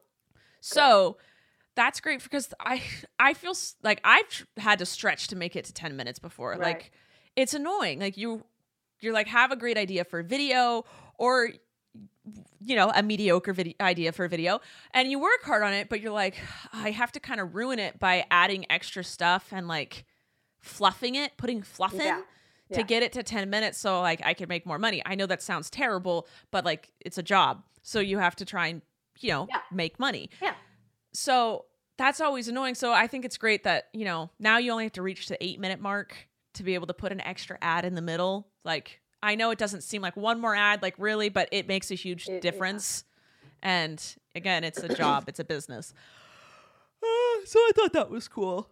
[0.60, 1.16] So
[1.74, 2.82] that's great because I
[3.18, 6.50] I feel like I've had to stretch to make it to 10 minutes before.
[6.50, 6.60] Right.
[6.60, 6.92] Like
[7.36, 8.00] it's annoying.
[8.00, 8.44] Like you
[9.00, 10.84] you're like have a great idea for a video
[11.18, 11.50] or
[12.60, 14.60] you know, a mediocre video idea for a video
[14.92, 16.36] and you work hard on it, but you're like
[16.72, 20.04] I have to kind of ruin it by adding extra stuff and like
[20.60, 22.20] fluffing it, putting fluff in Yeah.
[22.72, 22.82] to Yeah.
[22.82, 25.02] get it to 10 minutes so like I can make more money.
[25.06, 27.62] I know that sounds terrible, but like it's a job.
[27.82, 28.82] So you have to try and,
[29.20, 29.60] you know, Yeah.
[29.72, 30.54] make money yeah.
[31.12, 31.64] so
[31.96, 32.74] that's always annoying.
[32.76, 35.42] So I think it's great that, you know, now you only have to reach the
[35.42, 36.27] eight minute mark
[36.58, 38.46] to be able to put an extra ad in the middle.
[38.64, 41.90] Like, I know it doesn't seem like one more ad, like really, but it makes
[41.90, 42.40] a huge It- yeah.
[42.40, 43.04] difference.
[43.62, 44.00] And
[44.34, 45.92] again, it's a job, it's a business.
[47.02, 48.68] Uh, so I thought that was cool.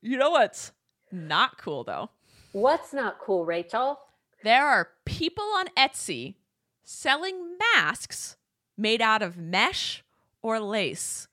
[0.00, 0.72] You know what's
[1.10, 2.10] not cool though?
[2.52, 3.98] What's not cool, Rachel?
[4.44, 6.36] There are people on Etsy
[6.84, 8.36] selling masks
[8.76, 10.04] made out of mesh
[10.40, 11.28] or lace.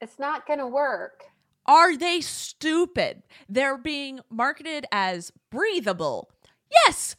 [0.00, 1.24] It's not going to work.
[1.66, 3.22] Are they stupid?
[3.48, 6.30] They're being marketed as breathable.
[6.70, 7.16] Yes,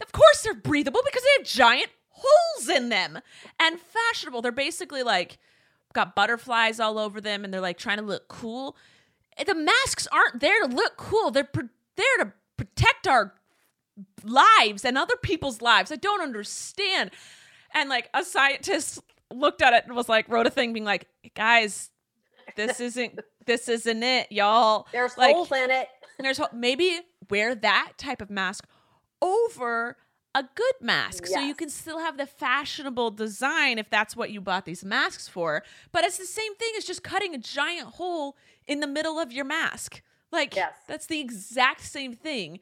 [0.00, 3.20] of course they're breathable because they have giant holes in them
[3.58, 4.42] and fashionable.
[4.42, 5.38] They're basically like
[5.92, 8.76] got butterflies all over them and they're like trying to look cool.
[9.44, 11.30] The masks aren't there to look cool.
[11.30, 11.62] They're pr-
[11.96, 13.34] there to protect our
[14.24, 15.92] lives and other people's lives.
[15.92, 17.10] I don't understand.
[17.72, 19.00] And like a scientist
[19.32, 21.90] looked at it and was like, wrote a thing being like, guys,
[22.56, 24.86] this isn't this isn't it, y'all.
[24.92, 25.88] There's Like- holes in it.
[26.20, 28.64] There's maybe wear that type of mask
[29.20, 29.96] over
[30.34, 34.40] a good mask so you can still have the fashionable design if that's what you
[34.40, 38.36] bought these masks for but it's the same thing as just cutting a giant hole
[38.66, 40.74] in the middle of your mask like Yes.
[40.86, 42.60] that's the exact same thing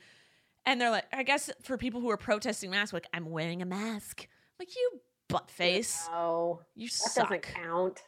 [0.64, 3.66] and they're like i guess for people who are protesting masks like i'm wearing a
[3.66, 4.26] mask
[4.60, 8.00] like you butt face No, you that suck doesn't count.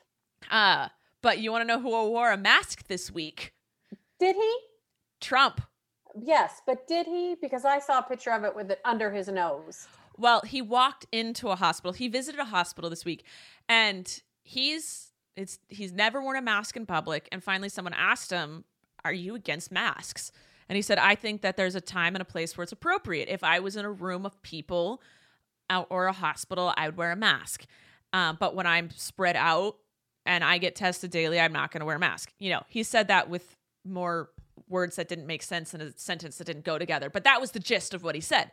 [0.50, 0.88] uh
[1.22, 3.52] but you want to know who wore a mask this week
[4.18, 4.56] Did he?
[5.20, 5.60] trump
[6.24, 7.36] Yes, but did he?
[7.40, 9.88] Because I saw a picture of it with it under his nose.
[10.16, 11.92] Well, he walked into a hospital.
[11.92, 13.24] He visited a hospital this week,
[13.68, 17.28] and he's it's he's never worn a mask in public.
[17.30, 18.64] And finally, someone asked him,
[19.04, 20.32] "Are you against masks?"
[20.68, 23.28] And he said, "I think that there's a time and a place where it's appropriate.
[23.28, 25.00] If I was in a room of people
[25.70, 27.66] out or a hospital, I would wear a mask.
[28.12, 29.76] Um, but when I'm spread out
[30.28, 32.84] and I get tested daily, I'm not going to wear a mask." You know, he
[32.84, 34.30] said that with more
[34.68, 37.52] words that didn't make sense in a sentence that didn't go together, but that was
[37.52, 38.50] the gist of what he said.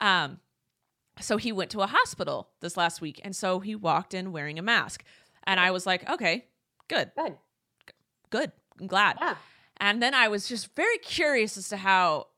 [0.00, 0.40] Um,
[1.20, 4.58] so he went to a hospital this last week, and so he walked in wearing
[4.58, 5.04] a mask,
[5.44, 6.46] and I was like, okay,
[6.88, 7.36] good, Good.
[8.30, 9.16] good, I'm glad.
[9.20, 9.36] Yeah.
[9.78, 12.28] And then I was just very curious as to how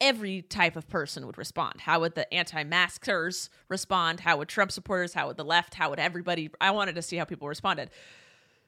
[0.00, 1.80] every type of person would respond.
[1.80, 4.20] How would the anti-maskers respond?
[4.20, 5.14] How would Trump supporters?
[5.14, 5.74] How would the left?
[5.74, 6.50] How would everybody?
[6.60, 7.90] I wanted to see how people responded.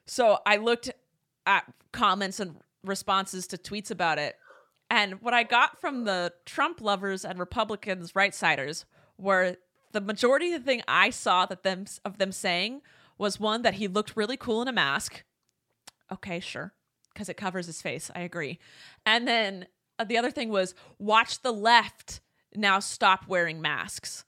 [0.06, 0.90] So I looked
[1.46, 4.36] at comments and responses to tweets about it.
[4.90, 8.84] And what I got from the Trump lovers and Republicans right siders
[9.16, 9.56] were
[9.92, 12.82] the majority of the thing I saw that them of them saying
[13.18, 15.22] was one that he looked really cool in a mask.
[16.12, 16.72] Okay, sure.
[17.12, 18.10] Because it covers his face.
[18.14, 18.58] I agree.
[19.04, 19.66] And then
[20.00, 22.20] Uh, the other thing was watch the left
[22.54, 24.24] now stop wearing masks.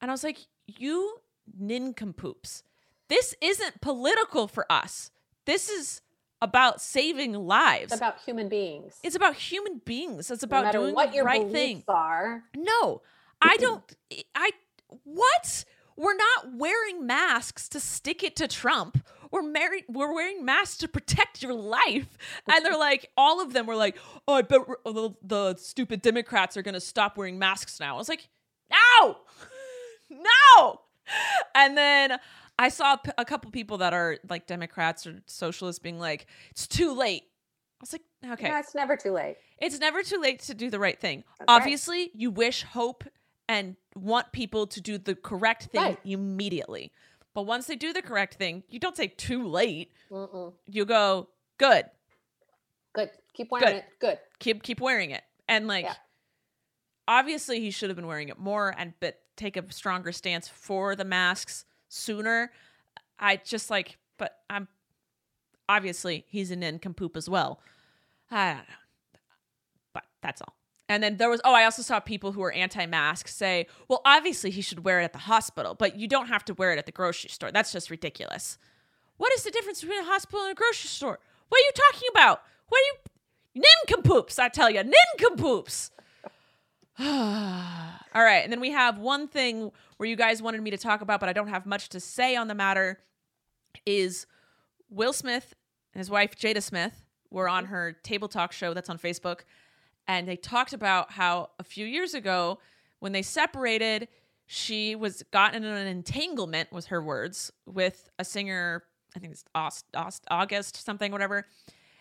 [0.00, 1.18] And I was like, you
[1.58, 2.62] nincompoops.
[3.08, 5.10] This isn't political for us.
[5.44, 6.02] This is
[6.40, 7.92] about saving lives.
[7.92, 9.00] It's about human beings.
[9.02, 10.30] it's about human beings.
[10.30, 11.82] It's about matter doing what the your right thing.
[11.88, 12.44] are.
[12.56, 13.02] No,
[13.42, 13.82] I don't.
[14.36, 14.50] I
[15.02, 15.64] what?
[15.96, 19.04] We're not wearing masks to stick it to Trump.
[19.30, 19.84] We're married.
[19.88, 22.16] We're wearing masks to protect your life.
[22.50, 26.56] And they're like, all of them were like, oh, I bet the, the stupid Democrats
[26.56, 27.94] are gonna stop wearing masks now.
[27.94, 28.28] I was like,
[28.70, 29.18] no,
[30.10, 30.80] no.
[31.54, 32.18] And then
[32.58, 36.94] I saw a couple people that are like Democrats or socialists being like, it's too
[36.96, 37.22] late.
[37.24, 38.48] I was like, okay.
[38.48, 39.36] No, it's never too late.
[39.58, 41.22] It's never too late to do the right thing.
[41.38, 41.46] Right.
[41.48, 43.04] Obviously, you wish, hope,
[43.48, 45.98] and want people to do the correct thing Right.
[46.04, 46.92] immediately.
[47.38, 49.92] But once they do the correct thing, you don't say too late.
[50.10, 50.54] Mm-mm.
[50.66, 51.84] You go, good.
[52.92, 53.10] Good.
[53.32, 53.76] Keep wearing Good.
[53.76, 53.84] it.
[54.00, 54.18] Good.
[54.40, 55.22] Keep keep wearing it.
[55.46, 55.94] And like Yeah.
[57.06, 60.96] obviously he should have been wearing it more and but take a stronger stance for
[60.96, 62.50] the masks sooner.
[63.20, 64.66] I just like but I'm
[65.68, 67.60] obviously he's an nincompoop as well.
[68.32, 68.74] I don't know.
[69.92, 70.56] But that's all.
[70.88, 74.50] And then there was oh, I also saw people who were anti-mask say, "Well, obviously
[74.50, 76.86] he should wear it at the hospital, but you don't have to wear it at
[76.86, 77.52] the grocery store.
[77.52, 78.58] That's just ridiculous."
[79.18, 81.18] What is the difference between a hospital and a grocery store?
[81.48, 82.42] What are you talking about?
[82.68, 82.94] What are you
[83.86, 85.90] nincompoops, I tell you, nincompoops.
[87.00, 91.00] All right, and then we have one thing where you guys wanted me to talk
[91.00, 93.00] about, but I don't have much to say on the matter.
[93.86, 94.26] Is
[94.90, 95.54] Will Smith
[95.94, 97.72] and his wife Jada Smith were on mm-hmm.
[97.72, 99.40] her table talk show that's on Facebook,
[100.08, 102.58] and they talked about how a few years ago
[102.98, 104.08] when they separated,
[104.46, 108.82] she was gotten in an entanglement, was her words, with a singer.
[109.14, 109.44] I think it's
[110.30, 111.46] August something, whatever.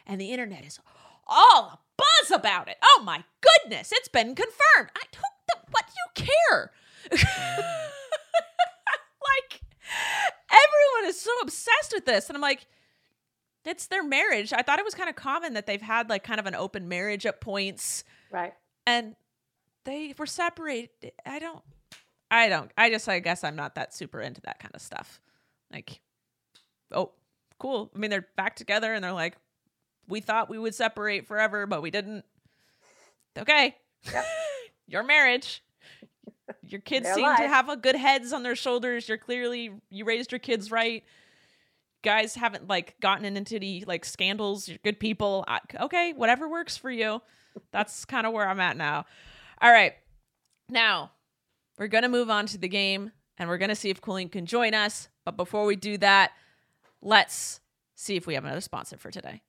[0.08, 0.80] And the internet is
[1.28, 2.78] all a buzz about it.
[2.82, 4.89] Oh my goodness, it's been confirmed.
[4.96, 5.24] I don't.
[5.72, 6.06] What do you
[6.50, 6.72] care?
[7.12, 7.20] Mm.
[7.20, 7.28] like
[10.50, 12.65] everyone is so obsessed with this, and I'm like,
[13.69, 14.53] it's their marriage.
[14.53, 16.88] I thought it was kind of common that they've had like kind of an open
[16.88, 18.53] marriage at points, Right.
[18.86, 19.15] and
[19.86, 21.12] they were separated.
[21.25, 21.63] I don't.
[22.30, 22.71] I don't.
[22.77, 23.08] I just.
[23.08, 25.19] I guess I'm not that super into that kind of stuff.
[25.71, 26.01] Like,
[26.91, 27.12] oh,
[27.60, 27.89] cool.
[27.95, 29.38] I mean, they're back together, and they're like,
[30.08, 32.25] we thought we would separate forever, but we didn't.
[33.38, 33.75] Okay.
[34.12, 34.25] Yep.
[34.88, 35.63] Your marriage.
[36.63, 39.08] Your kids seem to have a good heads on their shoulders.
[39.10, 41.03] You're clearly you raised your kids right.
[42.08, 44.70] Guys haven't like gotten into any like scandals.
[44.70, 45.43] You're good people.
[45.46, 47.22] I, okay, whatever works for you.
[47.74, 49.04] That's kind of where I'm at now.
[49.62, 49.91] All right.
[50.70, 51.12] Now,
[51.78, 54.30] we're going to move on to the game and we're going to see if Colleen
[54.30, 55.10] can join us.
[55.26, 56.32] But before we do that,
[57.02, 57.60] let's
[57.96, 59.41] see if we have another sponsor for today.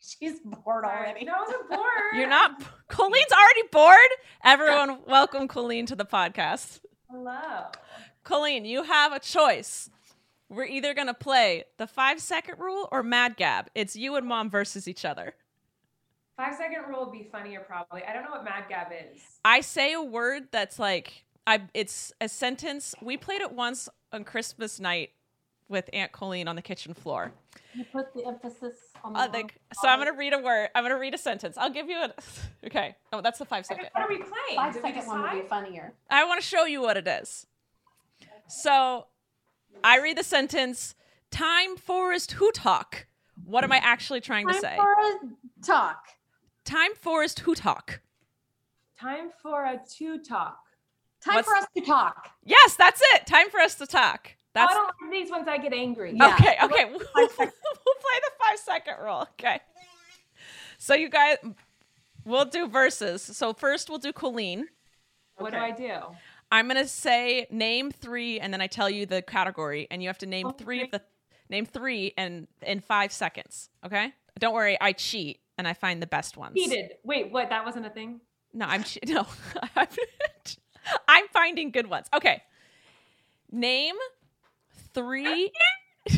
[0.00, 1.26] She's bored already.
[1.26, 1.82] No, I wasn't bored.
[2.14, 4.10] You're not, Colleen's already bored.
[4.42, 6.80] Everyone, welcome Colleen to the podcast.
[7.10, 7.66] Hello.
[8.24, 9.90] Colleen, you have a choice.
[10.48, 13.68] We're either going to play the five second rule or Mad Gab.
[13.74, 15.34] It's you and mom versus each other.
[16.36, 18.04] Five second rule would be funnier, probably.
[18.04, 19.20] I don't know what Mad Gab is.
[19.44, 22.94] I say a word that's like I it's a sentence.
[23.00, 25.10] We played it once on Christmas night
[25.68, 27.32] with Aunt Colleen on the kitchen floor.
[27.74, 30.68] You put the emphasis on the Uh, wrong like, so I'm gonna read a word.
[30.74, 31.56] I'm gonna read a sentence.
[31.56, 32.12] I'll give you a.
[32.66, 32.96] Okay.
[33.12, 33.84] Oh, that's the five second.
[33.86, 34.02] Okay, second.
[34.02, 34.56] what are we playing?
[34.56, 35.94] Five Did second one would be funnier.
[36.10, 37.46] I want to show you what it is.
[38.48, 39.06] So,
[39.84, 40.94] I read the sentence.
[41.30, 43.06] Time Forest Who Talk.
[43.44, 44.76] What am I actually trying to say?
[44.76, 46.02] for a talk.
[46.64, 48.00] Time Forest Who Talk.
[48.98, 50.58] Time for a to talk.
[51.22, 52.30] Time What's- for us to talk.
[52.44, 53.26] Yes, that's it.
[53.26, 54.32] Time for us to talk.
[54.54, 55.46] That's oh, I don't like these ones.
[55.48, 56.14] I get angry.
[56.14, 56.34] Yeah.
[56.34, 56.56] okay.
[56.62, 59.28] Okay, we'll, we'll play the five second rule.
[59.38, 59.60] Okay.
[60.78, 61.36] So you guys,
[62.24, 63.20] we'll do verses.
[63.22, 64.68] So first we'll do Colleen.
[65.36, 65.58] What Okay.
[65.58, 66.16] do I do?
[66.50, 70.18] I'm gonna say name three, and then I tell you the category, and you have
[70.18, 71.02] to name three of the
[71.48, 73.68] name three and in five seconds.
[73.84, 74.12] Okay.
[74.38, 76.54] Don't worry, I cheat and I find the best ones.
[76.54, 76.92] Heated.
[77.04, 77.48] Wait, what?
[77.48, 78.20] That wasn't a thing?
[78.52, 79.26] No, I'm che- no.
[79.74, 79.88] I'm,
[81.08, 82.06] I'm finding good ones.
[82.14, 82.42] Okay.
[83.50, 83.96] Name
[84.92, 85.50] three.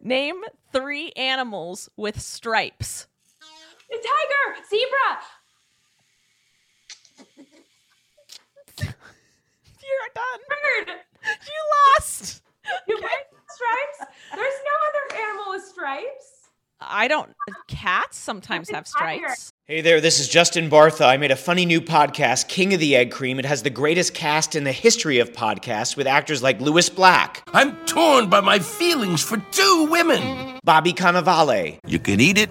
[0.00, 3.06] Name three animals with stripes.
[3.90, 4.58] A tiger!
[4.68, 5.18] Zebra!
[9.88, 10.40] You're done.
[10.86, 10.94] Bird!
[11.24, 11.60] You
[11.96, 12.42] lost.
[12.86, 14.12] You like stripes?
[14.34, 16.50] There's no other animal with stripes.
[16.80, 17.34] I don't.
[17.66, 19.50] Cats sometimes have stripes.
[19.64, 21.06] Hey there, this is Justin Bartha.
[21.06, 23.38] I made a funny new podcast, King of the Egg Cream.
[23.38, 27.42] It has the greatest cast in the history of podcasts with actors like Lewis Black,
[27.52, 30.58] I'm torn by my feelings for two women.
[30.62, 32.50] Bobby Cannavale, You can eat it,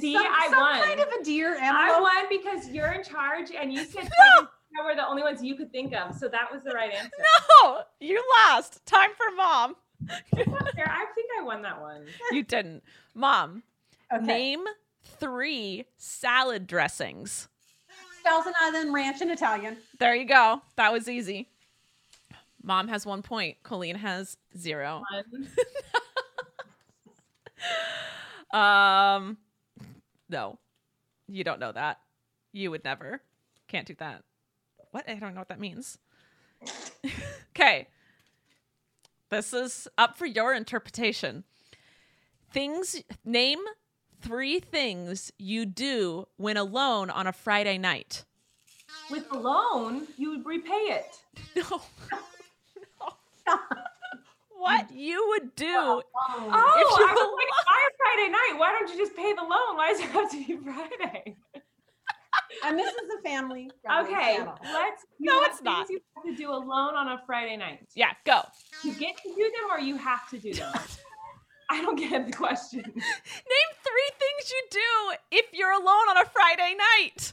[0.00, 0.80] See, some, I some won.
[0.82, 1.68] kind of a deer animal.
[1.76, 2.02] I animal.
[2.02, 4.04] won because you're in charge and you said
[4.40, 4.42] no.
[4.76, 7.10] that were the only ones you could think of, so that was the right answer.
[7.62, 8.84] No, you lost.
[8.86, 9.76] Time for mom.
[10.10, 12.06] I think I won that one.
[12.32, 12.82] You didn't.
[13.14, 13.62] Mom,
[14.12, 14.24] Okay.
[14.24, 14.64] name
[15.04, 17.48] three salad dressings.
[18.24, 19.76] Thousand Island Ranch and Italian.
[19.98, 20.62] There you go.
[20.76, 21.48] That was easy.
[22.62, 23.56] Mom has one point.
[23.62, 25.02] Colleen has zero.
[25.10, 25.48] One.
[28.52, 29.38] Um,
[30.32, 30.58] no,
[31.28, 31.98] you don't know that.
[32.52, 33.22] You would never.
[33.68, 34.24] Can't do that.
[34.90, 35.08] What?
[35.08, 35.98] I don't know what that means.
[37.56, 37.88] okay.
[39.30, 41.44] This is up for your interpretation.
[42.50, 43.60] Things, name
[44.20, 48.24] three things you do when alone on a Friday night.
[49.10, 51.18] With a loan, you would repay it.
[51.56, 51.80] No.
[53.46, 53.58] no.
[54.62, 56.02] What you would do Oh,
[56.46, 57.16] If I you're was like,
[57.66, 58.54] why Friday night?
[58.58, 59.76] Why don't you just pay the loan?
[59.76, 61.36] Why does it have to be Friday?
[62.64, 63.70] And this is a family.
[64.00, 64.54] Okay, channel.
[64.62, 65.04] let's.
[65.18, 65.88] No, it's not.
[65.90, 67.88] You have to do alone on a Friday night.
[67.94, 68.42] Yeah, go.
[68.84, 70.72] You get to do them, or you have to do them.
[71.70, 72.80] I don't get the question.
[72.80, 77.32] Name three things you do if you're alone on a Friday night.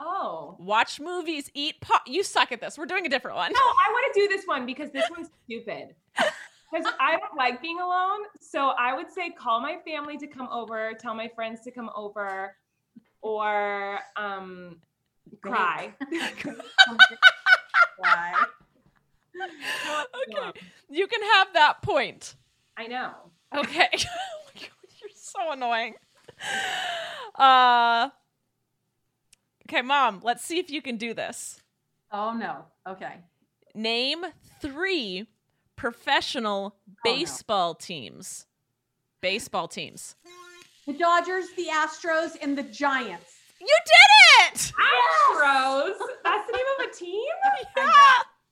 [0.00, 0.56] Oh.
[0.58, 2.02] Watch movies, eat pot.
[2.06, 2.76] You suck at this.
[2.76, 3.52] We're doing a different one.
[3.52, 5.94] No, I want to do this one because this one's stupid.
[6.70, 8.20] Because I don't like being alone.
[8.40, 11.90] So I would say call my family to come over, tell my friends to come
[11.94, 12.56] over,
[13.22, 14.80] or um,
[15.42, 15.92] cry.
[17.98, 18.34] Why?
[20.28, 20.60] Okay.
[20.88, 22.34] You can have that point.
[22.76, 23.12] I know.
[23.54, 23.88] Okay.
[23.92, 25.94] You're so annoying.
[27.34, 28.10] Uh
[29.68, 31.60] Okay, mom, let's see if you can do this.
[32.12, 32.64] Oh no.
[32.88, 33.16] Okay.
[33.74, 34.24] Name
[34.60, 35.26] 3
[35.76, 38.46] professional oh, baseball teams.
[39.20, 40.16] Baseball teams.
[40.86, 43.32] The Dodgers, the Astros, and the Giants.
[43.60, 44.72] You did it!
[44.72, 45.94] Astros.
[46.24, 47.24] That's the name of a team?
[47.76, 47.86] Yeah.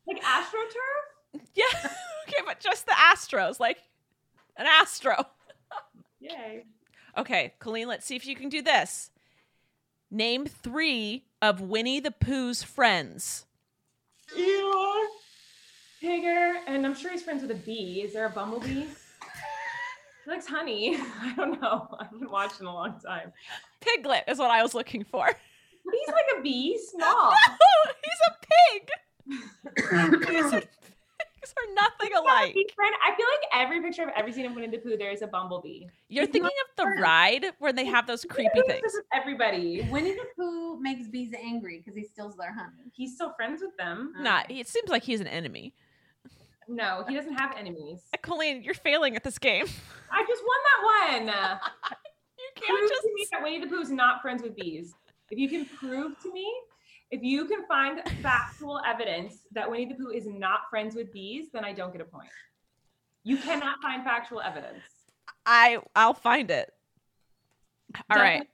[0.07, 1.41] Like AstroTurf?
[1.55, 1.65] Yeah.
[2.29, 3.79] okay, but just the Astros, like
[4.57, 5.27] an Astro.
[6.21, 6.65] Yay.
[7.17, 9.11] Okay, Colleen, let's see if you can do this.
[10.11, 13.47] Name three of Winnie the Pooh's friends.
[14.37, 15.07] Eeyore,
[16.05, 18.03] Tigger, and I'm sure he's friends with a bee.
[18.05, 18.85] Is there a bumblebee?
[20.25, 20.97] He likes honey.
[21.23, 21.89] I don't know.
[21.99, 23.33] I haven't watched in a long time.
[23.81, 25.27] Piglet is what I was looking for.
[25.27, 27.31] He's like a bee, small.
[27.31, 28.33] No, he's a
[28.79, 28.91] pig.
[30.29, 32.55] These are- pigs are nothing alike.
[32.55, 32.95] Bee friend.
[33.07, 35.27] I feel like every picture I've ever seen of Winnie the Pooh, there is a
[35.27, 35.85] bumblebee.
[36.09, 38.95] You're thinking of the ride where they have those creepy This things.
[38.95, 39.87] is everybody.
[39.91, 42.91] Winnie the Pooh makes bees angry because he steals their honey.
[42.95, 44.13] He's still friends with them.
[44.19, 44.51] Not.
[44.51, 45.75] It seems like he's an enemy.
[46.69, 48.01] No, he doesn't have enemies.
[48.23, 49.67] Colleen, you're failing at this game.
[50.11, 51.61] I just won that one.
[52.37, 53.03] You prove can't just.
[53.03, 54.95] to me that Winnie the Pooh is not friends with bees.
[55.31, 56.47] If you can prove to me,
[57.11, 61.47] if you can find factual evidence that Winnie the Pooh is not friends with bees,
[61.53, 62.29] then I don't get a point.
[63.23, 64.83] You cannot find factual evidence.
[65.47, 66.71] I I'll find it.
[68.11, 68.47] All right.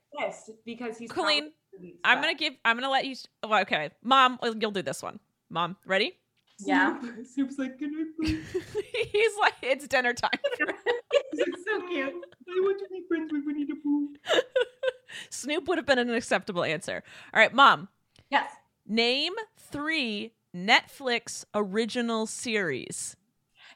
[0.65, 2.53] Because he's Colleen, bees, I'm gonna give.
[2.63, 3.15] I'm gonna let you.
[3.43, 5.19] well, Okay, mom, you'll do this one.
[5.49, 6.17] Mom, ready?
[6.65, 6.99] Yeah.
[7.33, 8.43] Snoop's like, can I please?
[9.11, 10.31] He's like, it's dinner time.
[11.33, 12.13] He's so cute.
[12.13, 14.09] I want to be friends with Winnie the Pooh.
[15.29, 17.03] Snoop would have been an acceptable answer.
[17.33, 17.87] All right, mom,
[18.29, 18.51] Yes.
[18.87, 23.15] name three Netflix original series.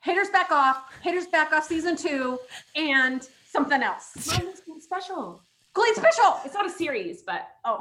[0.01, 0.83] Haters back off.
[1.01, 2.37] Haters back off season two,
[2.75, 4.11] and something else.
[4.27, 5.41] Mom, it's special.
[5.73, 6.39] Glee special.
[6.45, 7.79] It's not a series, but Oh,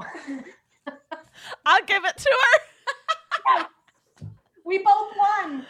[1.67, 3.67] I'll give it to her.
[4.65, 5.67] We both won.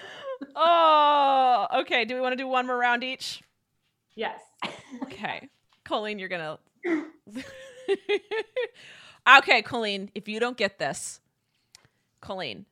[0.57, 2.05] Oh, okay.
[2.05, 3.43] Do we want to do one more round each?
[4.15, 4.39] yes.
[5.03, 5.49] Okay.
[5.85, 6.59] Colleen, you're gonna.
[9.39, 11.21] okay, Colleen, if you don't get this,
[12.21, 12.67] Colleen,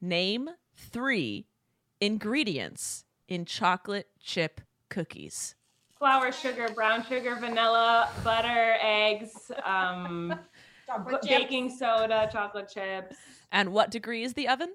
[0.00, 1.46] name three
[2.00, 5.54] ingredients in chocolate chip cookies.
[5.98, 10.38] Flour, sugar, brown sugar, vanilla, butter, eggs, um,
[10.86, 11.40] Chocolate b- chips.
[11.42, 13.16] baking soda, chocolate chips.
[13.50, 14.74] And what degree is the oven?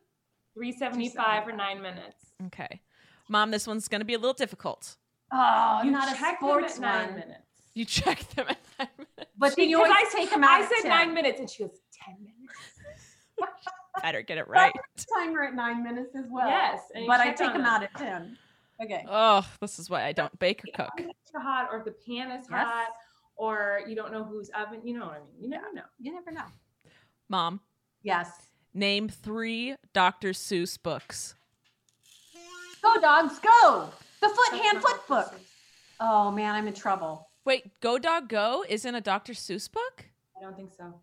[0.54, 2.34] 375 for nine minutes.
[2.48, 2.82] Okay.
[3.30, 4.97] Mom, this one's gonna be a little difficult.
[5.32, 7.38] Oh, You not a check them sports at nine minutes.
[7.74, 9.32] You check them at nine minutes.
[9.38, 10.49] But then you Because always I, take them out.
[10.62, 10.89] I said 10.
[10.89, 12.32] nine minutes, and she goes, 10 minutes.
[14.02, 14.74] Better get it right.
[15.18, 16.47] Timer at nine minutes as well.
[16.49, 17.66] Yes, but I take them them.
[17.66, 18.38] out at ten.
[18.84, 19.06] Okay.
[19.08, 20.91] Oh, this is why I don't bake or cook.
[20.97, 22.66] it's hot, or if the pan is Yes.
[22.66, 22.88] hot,
[23.36, 25.36] or you don't know whose oven, you know what I mean.
[25.41, 25.84] You never know.
[25.99, 26.45] You never know.
[27.30, 27.60] Mom,
[28.04, 28.47] Yes.
[28.74, 30.30] Name three Dr.
[30.30, 31.36] Seuss books.
[32.82, 33.89] Go dogs, go!
[34.22, 35.36] The foot hand foot book.
[35.99, 37.28] Oh man, I'm in trouble.
[37.45, 39.34] Wait, Go Dog Go isn't a Dr.
[39.34, 40.05] Seuss book?
[40.38, 40.93] I don't think so.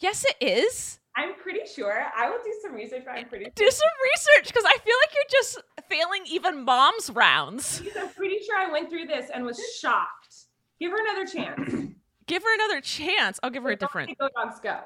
[0.00, 0.98] Yes, it is.
[1.16, 2.06] I'm pretty sure.
[2.16, 5.14] I will do some research, but I'm pretty Do some research because I feel like
[5.14, 7.82] you're just failing even mom's rounds.
[7.98, 10.34] I'm pretty sure I went through this and was shocked.
[10.80, 11.94] Give her another chance.
[12.26, 13.38] Give her another chance.
[13.42, 14.18] I'll give her a different.
[14.18, 14.80] Go dogs go.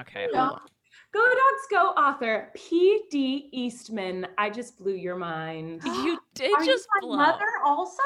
[0.00, 0.26] Okay.
[0.32, 0.38] Go.
[0.44, 0.60] hold.
[1.12, 3.48] Go Dogs Go author P.D.
[3.52, 4.26] Eastman.
[4.38, 5.82] I just blew your mind.
[5.84, 7.16] You did Are you just my blow.
[7.16, 8.02] mother also?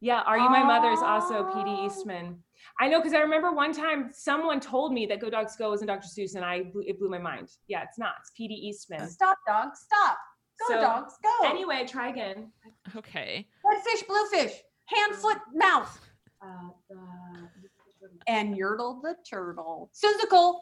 [0.00, 1.86] Yeah, Are You My Mother is also P.D.
[1.86, 2.38] Eastman.
[2.80, 5.88] I know because I remember one time someone told me that Go Dogs Go wasn't
[5.88, 6.06] Dr.
[6.06, 7.48] Seuss, and I blew, it blew my mind.
[7.68, 8.12] Yeah, it's not.
[8.20, 8.54] It's P.D.
[8.54, 9.08] Eastman.
[9.08, 9.68] Stop, dog.
[9.74, 10.18] Stop.
[10.68, 11.14] Go, So, dogs.
[11.22, 11.48] Go.
[11.48, 12.50] Anyway, try again.
[12.94, 13.46] Okay.
[13.64, 14.52] Red fish, blue fish,
[14.86, 15.98] hand, foot, mouth,
[16.42, 16.46] Uh,
[16.88, 16.98] the,
[18.28, 19.90] and Yertle the turtle.
[19.94, 20.60] Seussical.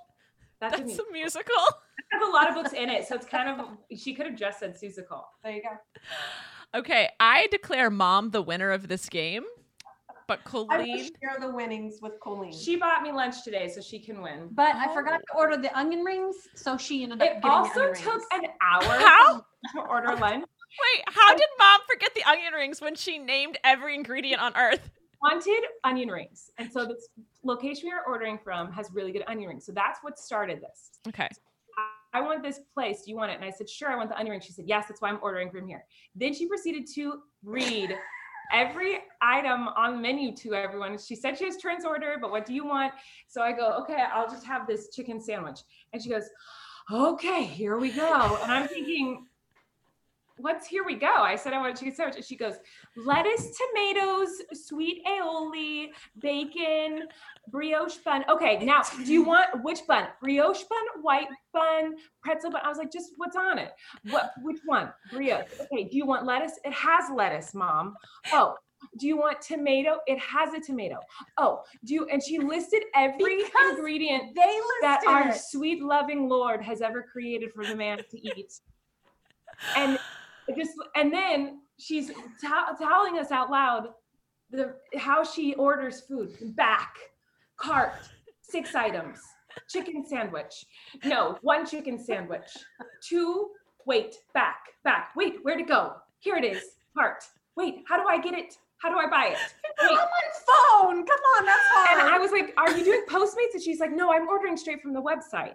[0.61, 1.09] That That's didn't.
[1.09, 1.55] a musical.
[1.57, 3.67] I have a lot of books in it, so it's kind of.
[3.99, 5.23] She could have just said Seussical.
[5.43, 6.79] There you go.
[6.79, 9.45] Okay, I declare mom the winner of this game,
[10.27, 10.99] but I Colleen.
[11.05, 12.53] share the winnings with Colleen.
[12.53, 14.49] She bought me lunch today, so she can win.
[14.53, 14.95] but I oh.
[14.95, 18.15] forgot to order the onion rings, so she ended up It getting also onion took
[18.15, 18.25] rings.
[18.33, 19.45] an hour How?
[19.75, 20.45] to order lunch.
[20.97, 24.91] Wait, how did mom forget the onion rings when she named every ingredient on earth?
[25.23, 26.51] wanted onion rings.
[26.59, 27.09] And so this
[27.45, 29.67] location we are ordering from has really good onion rings.
[29.67, 30.91] So that's what started this.
[31.09, 31.29] Okay.
[32.13, 33.03] I want this place.
[33.03, 33.35] Do you want it?
[33.37, 34.45] And I said, sure, I want the onion rings.
[34.45, 35.85] She said, yes, that's why I'm ordering from here.
[36.15, 37.97] Then she proceeded to read
[38.53, 40.97] every item on the menu to everyone.
[40.99, 42.93] She said she has trans order, but what do you want?
[43.27, 45.61] So I go, okay, I'll just have this chicken sandwich.
[45.93, 46.29] And she goes,
[46.93, 48.39] okay, here we go.
[48.43, 49.27] And I'm thinking,
[50.39, 51.12] what's here we go?
[51.12, 52.16] I said I want a chicken sandwich.
[52.16, 52.55] And she goes,
[52.97, 55.89] lettuce, tomatoes, sweet aioli,
[56.20, 57.03] bacon,
[57.49, 58.24] brioche bun.
[58.28, 60.09] Okay, now do you want which bun?
[60.20, 62.61] Brioche bun, white bun, pretzel bun?
[62.64, 63.72] I was like, just what's on it?
[64.11, 64.93] What which one?
[65.12, 65.47] Brioche.
[65.61, 66.59] Okay, do you want lettuce?
[66.64, 67.95] It has lettuce, mom.
[68.32, 68.55] Oh,
[68.99, 69.99] do you want tomato?
[70.07, 70.99] It has a tomato.
[71.39, 74.35] Oh, do you and she listed every Because ingredient
[74.82, 75.37] that our it.
[75.37, 78.53] sweet loving Lord has ever created for the man to eat.
[79.76, 79.99] And
[80.57, 83.89] just and then she's t- telling us out loud
[84.51, 86.95] the how she orders food back
[87.57, 87.95] cart
[88.43, 89.19] six items
[89.69, 90.67] chicken sandwich
[91.05, 92.51] no one chicken sandwich
[93.07, 93.51] two
[93.87, 96.63] wait back back wait where'd it go here it is
[96.97, 97.23] cart
[97.57, 99.39] wait how do i get it how do i buy it
[99.81, 101.07] I'm Wait, on my phone.
[101.07, 102.01] Come on, that's hard.
[102.01, 103.55] and I was like, Are you doing Postmates?
[103.55, 105.55] And she's like, No, I'm ordering straight from the website.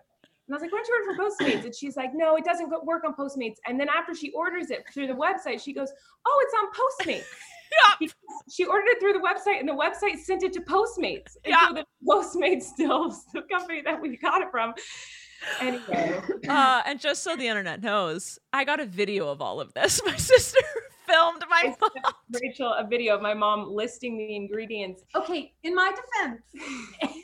[0.50, 1.64] And I was like, Why don't you order for Postmates?
[1.66, 3.58] And she's like, No, it doesn't work on Postmates.
[3.68, 5.92] And then after she orders it through the website, she goes,
[6.26, 6.54] Oh, it's
[7.08, 7.26] on Postmates.
[8.00, 8.16] Because
[8.52, 11.36] She ordered it through the website, and the website sent it to Postmates.
[11.46, 11.68] And Yeah.
[11.68, 14.74] so the Postmates still is the company that we got it from.
[15.62, 16.20] Anyway,
[16.50, 20.02] Uh, and just so the internet knows, I got a video of all of this.
[20.04, 20.60] My sister
[21.08, 22.14] filmed my mom.
[22.42, 25.04] Rachel a video of my mom listing the ingredients.
[25.16, 26.42] okay, in my defense,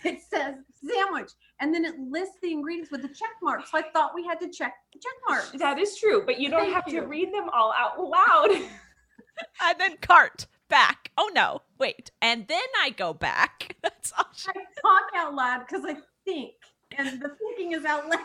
[0.05, 0.55] it says
[0.93, 3.65] sandwich, and then it lists the ingredients with the check mark.
[3.67, 5.51] So I thought we had to check the check marks.
[5.51, 7.01] That is true, but you don't Thank have you.
[7.01, 8.51] to read them all out loud.
[9.63, 11.11] and then cart back.
[11.17, 12.11] Oh no, wait.
[12.21, 13.75] And then I go back.
[13.83, 16.53] That's all she- I talk out loud because I think,
[16.97, 18.19] and the thinking is out loud.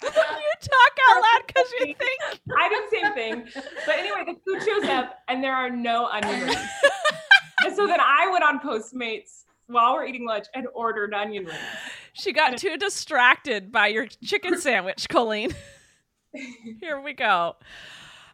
[0.02, 2.20] you talk out loud because you think.
[2.56, 3.62] I did the same thing.
[3.84, 6.56] But anyway, the food shows up and there are no onion rings.
[7.64, 11.58] and so then I went on Postmates while we're eating lunch and ordered onion rings.
[12.14, 15.54] She got too distracted by your chicken sandwich, Colleen.
[16.80, 17.56] Here we go.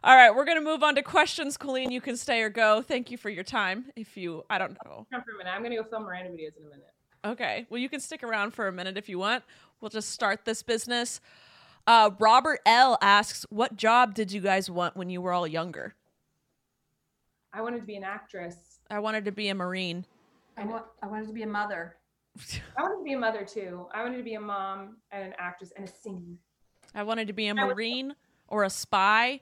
[0.03, 1.57] All right, we're going to move on to questions.
[1.57, 2.81] Colleen, you can stay or go.
[2.81, 3.85] Thank you for your time.
[3.95, 5.07] If you, I don't know.
[5.11, 5.51] Come for a minute.
[5.51, 6.93] I'm gonna go film Miranda videos in a minute.
[7.25, 7.65] Okay.
[7.69, 9.43] Well, you can stick around for a minute if you want.
[9.81, 11.21] We'll just start this business.
[11.87, 15.95] Uh, Robert L asks, "What job did you guys want when you were all younger?"
[17.51, 18.79] I wanted to be an actress.
[18.91, 20.05] I wanted to be a marine.
[20.57, 20.85] I want.
[21.01, 21.97] I wanted to be a mother.
[22.77, 23.87] I wanted to be a mother too.
[23.93, 26.35] I wanted to be a mom and an actress and a singer.
[26.93, 28.13] I wanted to be a I was- marine
[28.47, 29.41] or a spy.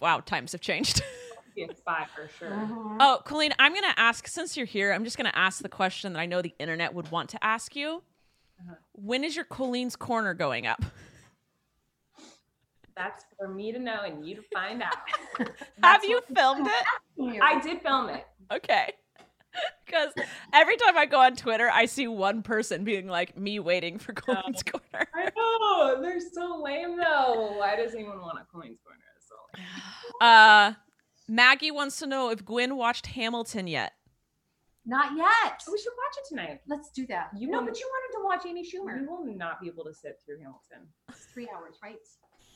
[0.00, 1.02] Wow, times have changed.
[1.54, 2.52] Be a spy for sure.
[2.52, 2.96] Uh-huh.
[2.98, 5.68] oh, Colleen, I'm going to ask since you're here, I'm just going to ask the
[5.68, 8.02] question that I know the internet would want to ask you.
[8.58, 8.74] Uh-huh.
[8.92, 10.82] When is your Colleen's Corner going up?
[12.96, 14.96] That's for me to know and you to find out.
[15.84, 17.40] Have you filmed it?
[17.40, 18.26] I did film it.
[18.52, 18.92] Okay.
[19.86, 20.12] Because
[20.52, 24.12] every time I go on Twitter, I see one person being like, me waiting for
[24.12, 25.06] Colleen's Corner.
[25.14, 26.02] I know.
[26.02, 27.54] They're so lame though.
[27.58, 29.00] Why does anyone want a Colleen's Corner?
[29.28, 29.62] So.
[30.26, 30.72] Uh,
[31.28, 33.92] Maggie wants to know if Gwen watched Hamilton yet.
[34.86, 35.62] Not yet.
[35.70, 36.60] We should watch it tonight.
[36.66, 37.30] Let's do that.
[37.36, 39.00] You no, will- but you wanted to watch Amy Schumer.
[39.00, 40.88] You will not be able to sit through Hamilton.
[41.08, 41.96] It's three hours, right?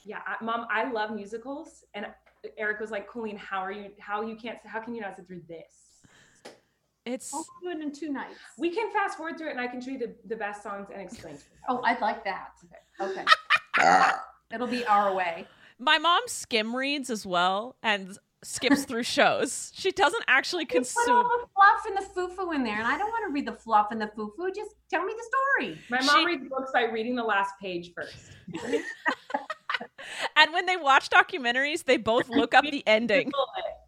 [0.05, 2.07] Yeah, I, mom, I love musicals, and
[2.57, 3.91] Eric was like, "Colleen, how are you?
[3.99, 4.59] How you can't?
[4.65, 5.88] How can you not sit through this?"
[7.09, 8.35] It's I'll do it in two nights.
[8.59, 10.89] We can fast forward through it and I can show you the, the best songs
[10.93, 11.47] and explain to you.
[11.69, 12.51] Oh, I'd like that.
[13.01, 13.25] Okay.
[14.55, 15.47] It'll be our way.
[15.79, 19.73] my mom skim reads as well and skips through shows.
[19.75, 21.03] She doesn't actually consume.
[21.07, 21.41] You put all consume.
[21.41, 23.89] the fluff and the foo-foo in there, and I don't want to read the fluff
[23.91, 24.51] and the foo-foo.
[24.55, 25.25] Just tell me the
[25.67, 25.79] story.
[25.91, 28.17] My mom She- reads books by reading the last page first.
[30.37, 33.33] And when they watch documentaries, they both look up the ending.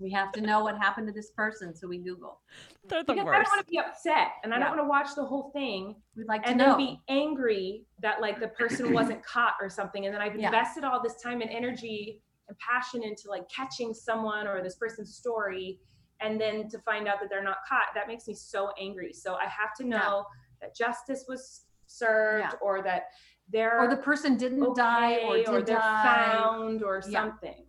[0.01, 2.41] We have to know what happened to this person, so we Google.
[2.89, 4.65] They're the Because I don't want to be upset and I Yeah.
[4.69, 6.77] don't want to watch the whole thing We'd like to and know.
[6.77, 10.07] then be angry that like the person wasn't caught or something.
[10.07, 10.47] And then I've Yeah.
[10.47, 15.15] invested all this time and energy and passion into like catching someone or this person's
[15.15, 15.79] story.
[16.21, 19.13] And then to find out that they're not caught, that makes me so angry.
[19.13, 20.25] So I have to know
[20.61, 22.59] that justice was served Yeah.
[22.61, 23.05] or that
[23.53, 26.03] they're or the person didn't die or okay, did or they're die.
[26.33, 27.21] found or Yeah.
[27.23, 27.65] something.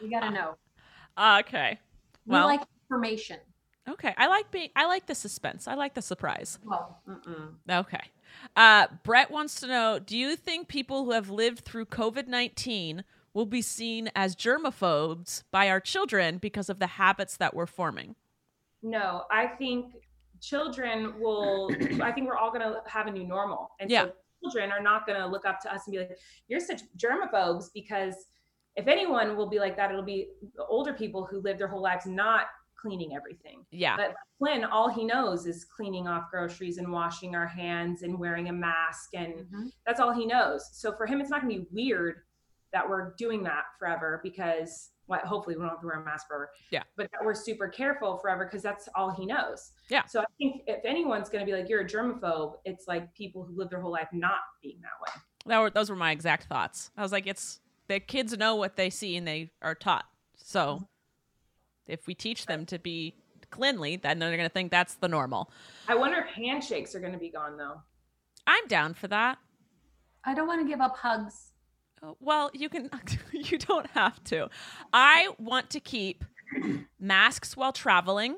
[0.00, 0.56] We gotta know.
[1.18, 1.78] Okay.
[2.26, 3.38] We like information.
[3.88, 4.14] okay.
[4.16, 4.70] I like being.
[4.76, 5.66] I like the suspense.
[5.68, 6.58] I like the surprise.
[6.64, 7.54] Well, mm-mm.
[7.68, 8.00] Okay.
[8.56, 13.04] Uh, Brett wants to know: Do you think people who have lived through COVID nineteen
[13.34, 18.14] will be seen as germaphobes by our children because of the habits that we're forming?
[18.82, 19.94] No, I think
[20.40, 21.70] children will.
[22.02, 24.06] I think we're all going to have a new normal, and Yeah.
[24.06, 24.12] so
[24.42, 26.18] children are not going to look up to us and be like,
[26.48, 28.14] "You're such germaphobes," because
[28.76, 31.82] if anyone will be like that, it'll be the older people who live their whole
[31.82, 32.46] lives not
[32.80, 33.64] cleaning everything.
[33.70, 33.96] Yeah.
[33.96, 38.48] But Flynn, all he knows is cleaning off groceries and washing our hands and wearing
[38.48, 39.72] a mask, and Mhm.
[39.86, 40.68] that's all he knows.
[40.76, 42.22] So for him, it's not going to be weird
[42.72, 46.26] that we're doing that forever because well, hopefully we don't have to wear a mask
[46.28, 46.50] forever.
[46.70, 46.82] Yeah.
[46.96, 49.72] But that we're super careful forever because that's all he knows.
[49.90, 50.06] Yeah.
[50.06, 53.44] So I think if anyone's going to be like, you're a germaphobe, it's like people
[53.44, 55.22] who live their whole life not being that way.
[55.46, 56.90] That were, those were my exact thoughts.
[56.96, 60.06] I was like, it's the kids know what they see and they are taught.
[60.36, 60.84] So mm-hmm.
[61.92, 63.14] if we teach them to be
[63.50, 65.50] cleanly, then they're going to think that's the normal.
[65.88, 67.82] I wonder if handshakes are going to be gone though.
[68.46, 69.38] I'm down for that.
[70.24, 71.51] I don't want to give up hugs.
[72.20, 72.90] Well, you can
[73.32, 74.48] you don't have to.
[74.92, 76.24] I want to keep
[76.98, 78.36] masks while traveling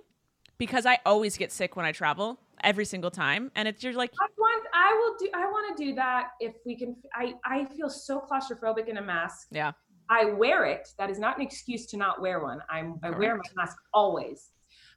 [0.59, 4.11] because I always get sick when I travel every single time and it's you're like
[4.21, 6.97] I want, I will do, I want to do that if we can.
[7.15, 9.49] I, I feel so claustrophobic in a mask.
[9.51, 9.73] yeah.
[10.11, 10.91] I wear it.
[10.99, 12.61] That is not an excuse to not wear one.
[12.69, 14.51] I'm, I wear my mask always.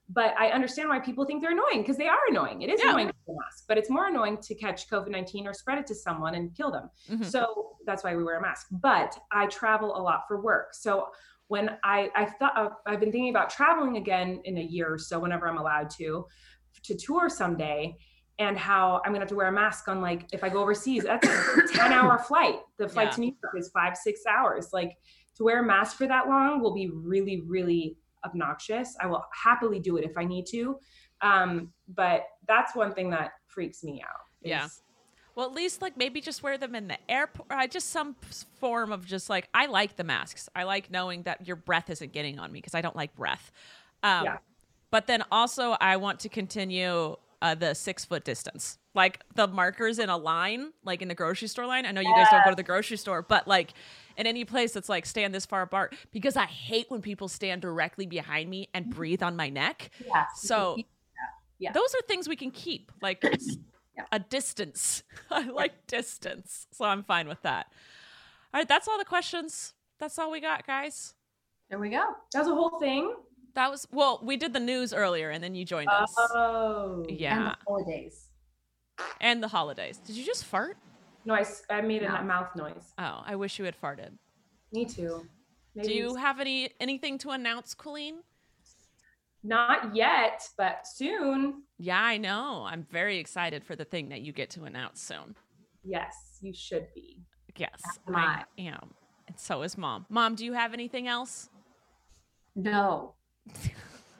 [0.09, 2.61] But I understand why people think they're annoying because they are annoying.
[2.61, 2.91] It is Yeah.
[2.91, 5.77] annoying to wear a mask, but it's more annoying to catch COVID 19 or spread
[5.79, 6.89] it to someone and kill them.
[7.09, 7.25] Mhm.
[7.25, 8.67] So that's why we wear a mask.
[8.71, 10.73] But I travel a lot for work.
[10.73, 11.09] So
[11.47, 14.97] when I, I thought, uh, I've been thinking about traveling again in a year or
[14.97, 16.25] so, whenever I'm allowed to,
[16.83, 17.97] to tour someday
[18.39, 21.03] and how I'm gonna have to wear a mask on like if I go overseas.
[21.03, 22.59] That's a 10 hour flight.
[22.77, 23.11] The flight Yeah.
[23.15, 24.71] to New York is five, six hours.
[24.71, 24.95] Like
[25.35, 27.97] to wear a mask for that long will be really, really
[28.27, 28.95] obnoxious.
[29.01, 30.77] I will happily do it if I need to.
[31.21, 34.21] Um, but that's one thing that freaks me out.
[34.41, 34.67] Yeah.
[35.35, 37.47] Well, at least like maybe just wear them in the airport.
[37.51, 38.15] Uh, just some
[38.59, 40.49] form of just like I like the masks.
[40.55, 43.51] I like knowing that your breath isn't getting on me because I don't like breath.
[44.03, 44.37] Um, Yeah.
[44.89, 49.99] But then also I want to continue uh, the six foot distance, like the markers
[49.99, 51.85] in a line, like in the grocery store line.
[51.85, 53.73] I know you guys don't go to the grocery store, but like
[54.17, 57.61] in any place that's like stand this far apart because I hate when people stand
[57.61, 59.91] directly behind me and breathe on my neck.
[60.05, 60.25] Yeah.
[60.35, 60.77] So
[61.59, 61.71] Yeah.
[61.71, 63.23] those are things we can keep, like
[64.11, 65.03] a distance.
[65.31, 67.67] I like distance, so I'm fine with that.
[68.53, 69.73] All right, that's all the questions.
[69.99, 71.13] That's all we got, guys.
[71.69, 72.03] There we go.
[72.33, 73.13] That was a whole thing.
[73.53, 76.13] That was well, we did the news earlier, and then you joined us.
[76.17, 77.05] Oh.
[77.09, 78.26] Yeah, the holidays.
[79.21, 79.97] And the holidays.
[80.05, 80.77] Did you just fart?
[81.25, 82.93] No, I, I made a mouth noise.
[82.97, 84.11] Oh, I wish you had farted.
[84.71, 85.25] Me too.
[85.75, 88.19] Maybe Do you it's- have any anything to announce, Colleen?
[89.43, 91.63] Not yet, but soon.
[91.77, 92.65] Yeah, I know.
[92.67, 95.35] I'm very excited for the thing that you get to announce soon.
[95.83, 97.21] Yes, you should be.
[97.55, 97.81] Yes,
[98.13, 98.93] I am.
[99.27, 100.05] And so is mom.
[100.09, 101.49] Mom, do you have anything else?
[102.55, 103.13] No.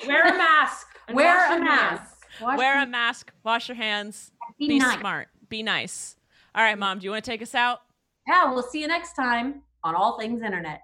[0.08, 0.88] Wear a mask.
[1.14, 2.26] Wear a your mask.
[2.42, 5.00] Wash Wear a mask, wash your hands, Be be nice.
[5.00, 6.16] smart, be nice.
[6.56, 7.82] All right, mom, do you want to take us out?
[8.28, 10.82] Yeah, we'll see you next time on All Things Internet.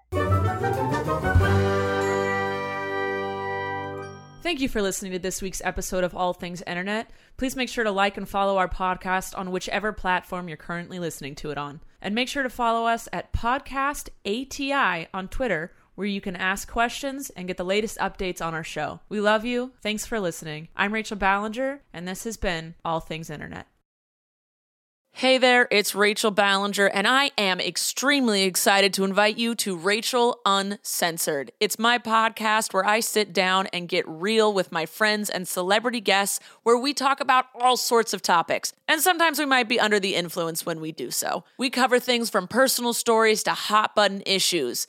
[4.42, 7.10] Thank you for listening to this week's episode of All Things Internet.
[7.38, 11.34] Please make sure to like and follow our podcast on whichever platform you're currently listening
[11.36, 11.80] to it on.
[12.02, 16.68] And make sure to follow us at Podcast ATI on Twitter, where you can ask
[16.70, 19.00] questions and get the latest updates on our show.
[19.08, 19.72] We love you.
[19.82, 20.68] Thanks for listening.
[20.76, 23.66] I'm Rachel Ballinger, and this has been All Things Internet.
[25.16, 30.40] Hey there, it's Rachel Ballinger, and I am extremely excited to invite you to Rachel
[30.44, 31.52] Uncensored.
[31.60, 36.00] It's my podcast where I sit down and get real with my friends and celebrity
[36.00, 38.72] guests, where we talk about all sorts of topics.
[38.88, 41.44] And sometimes we might be under the influence when we do so.
[41.58, 44.88] We cover things from personal stories to hot button issues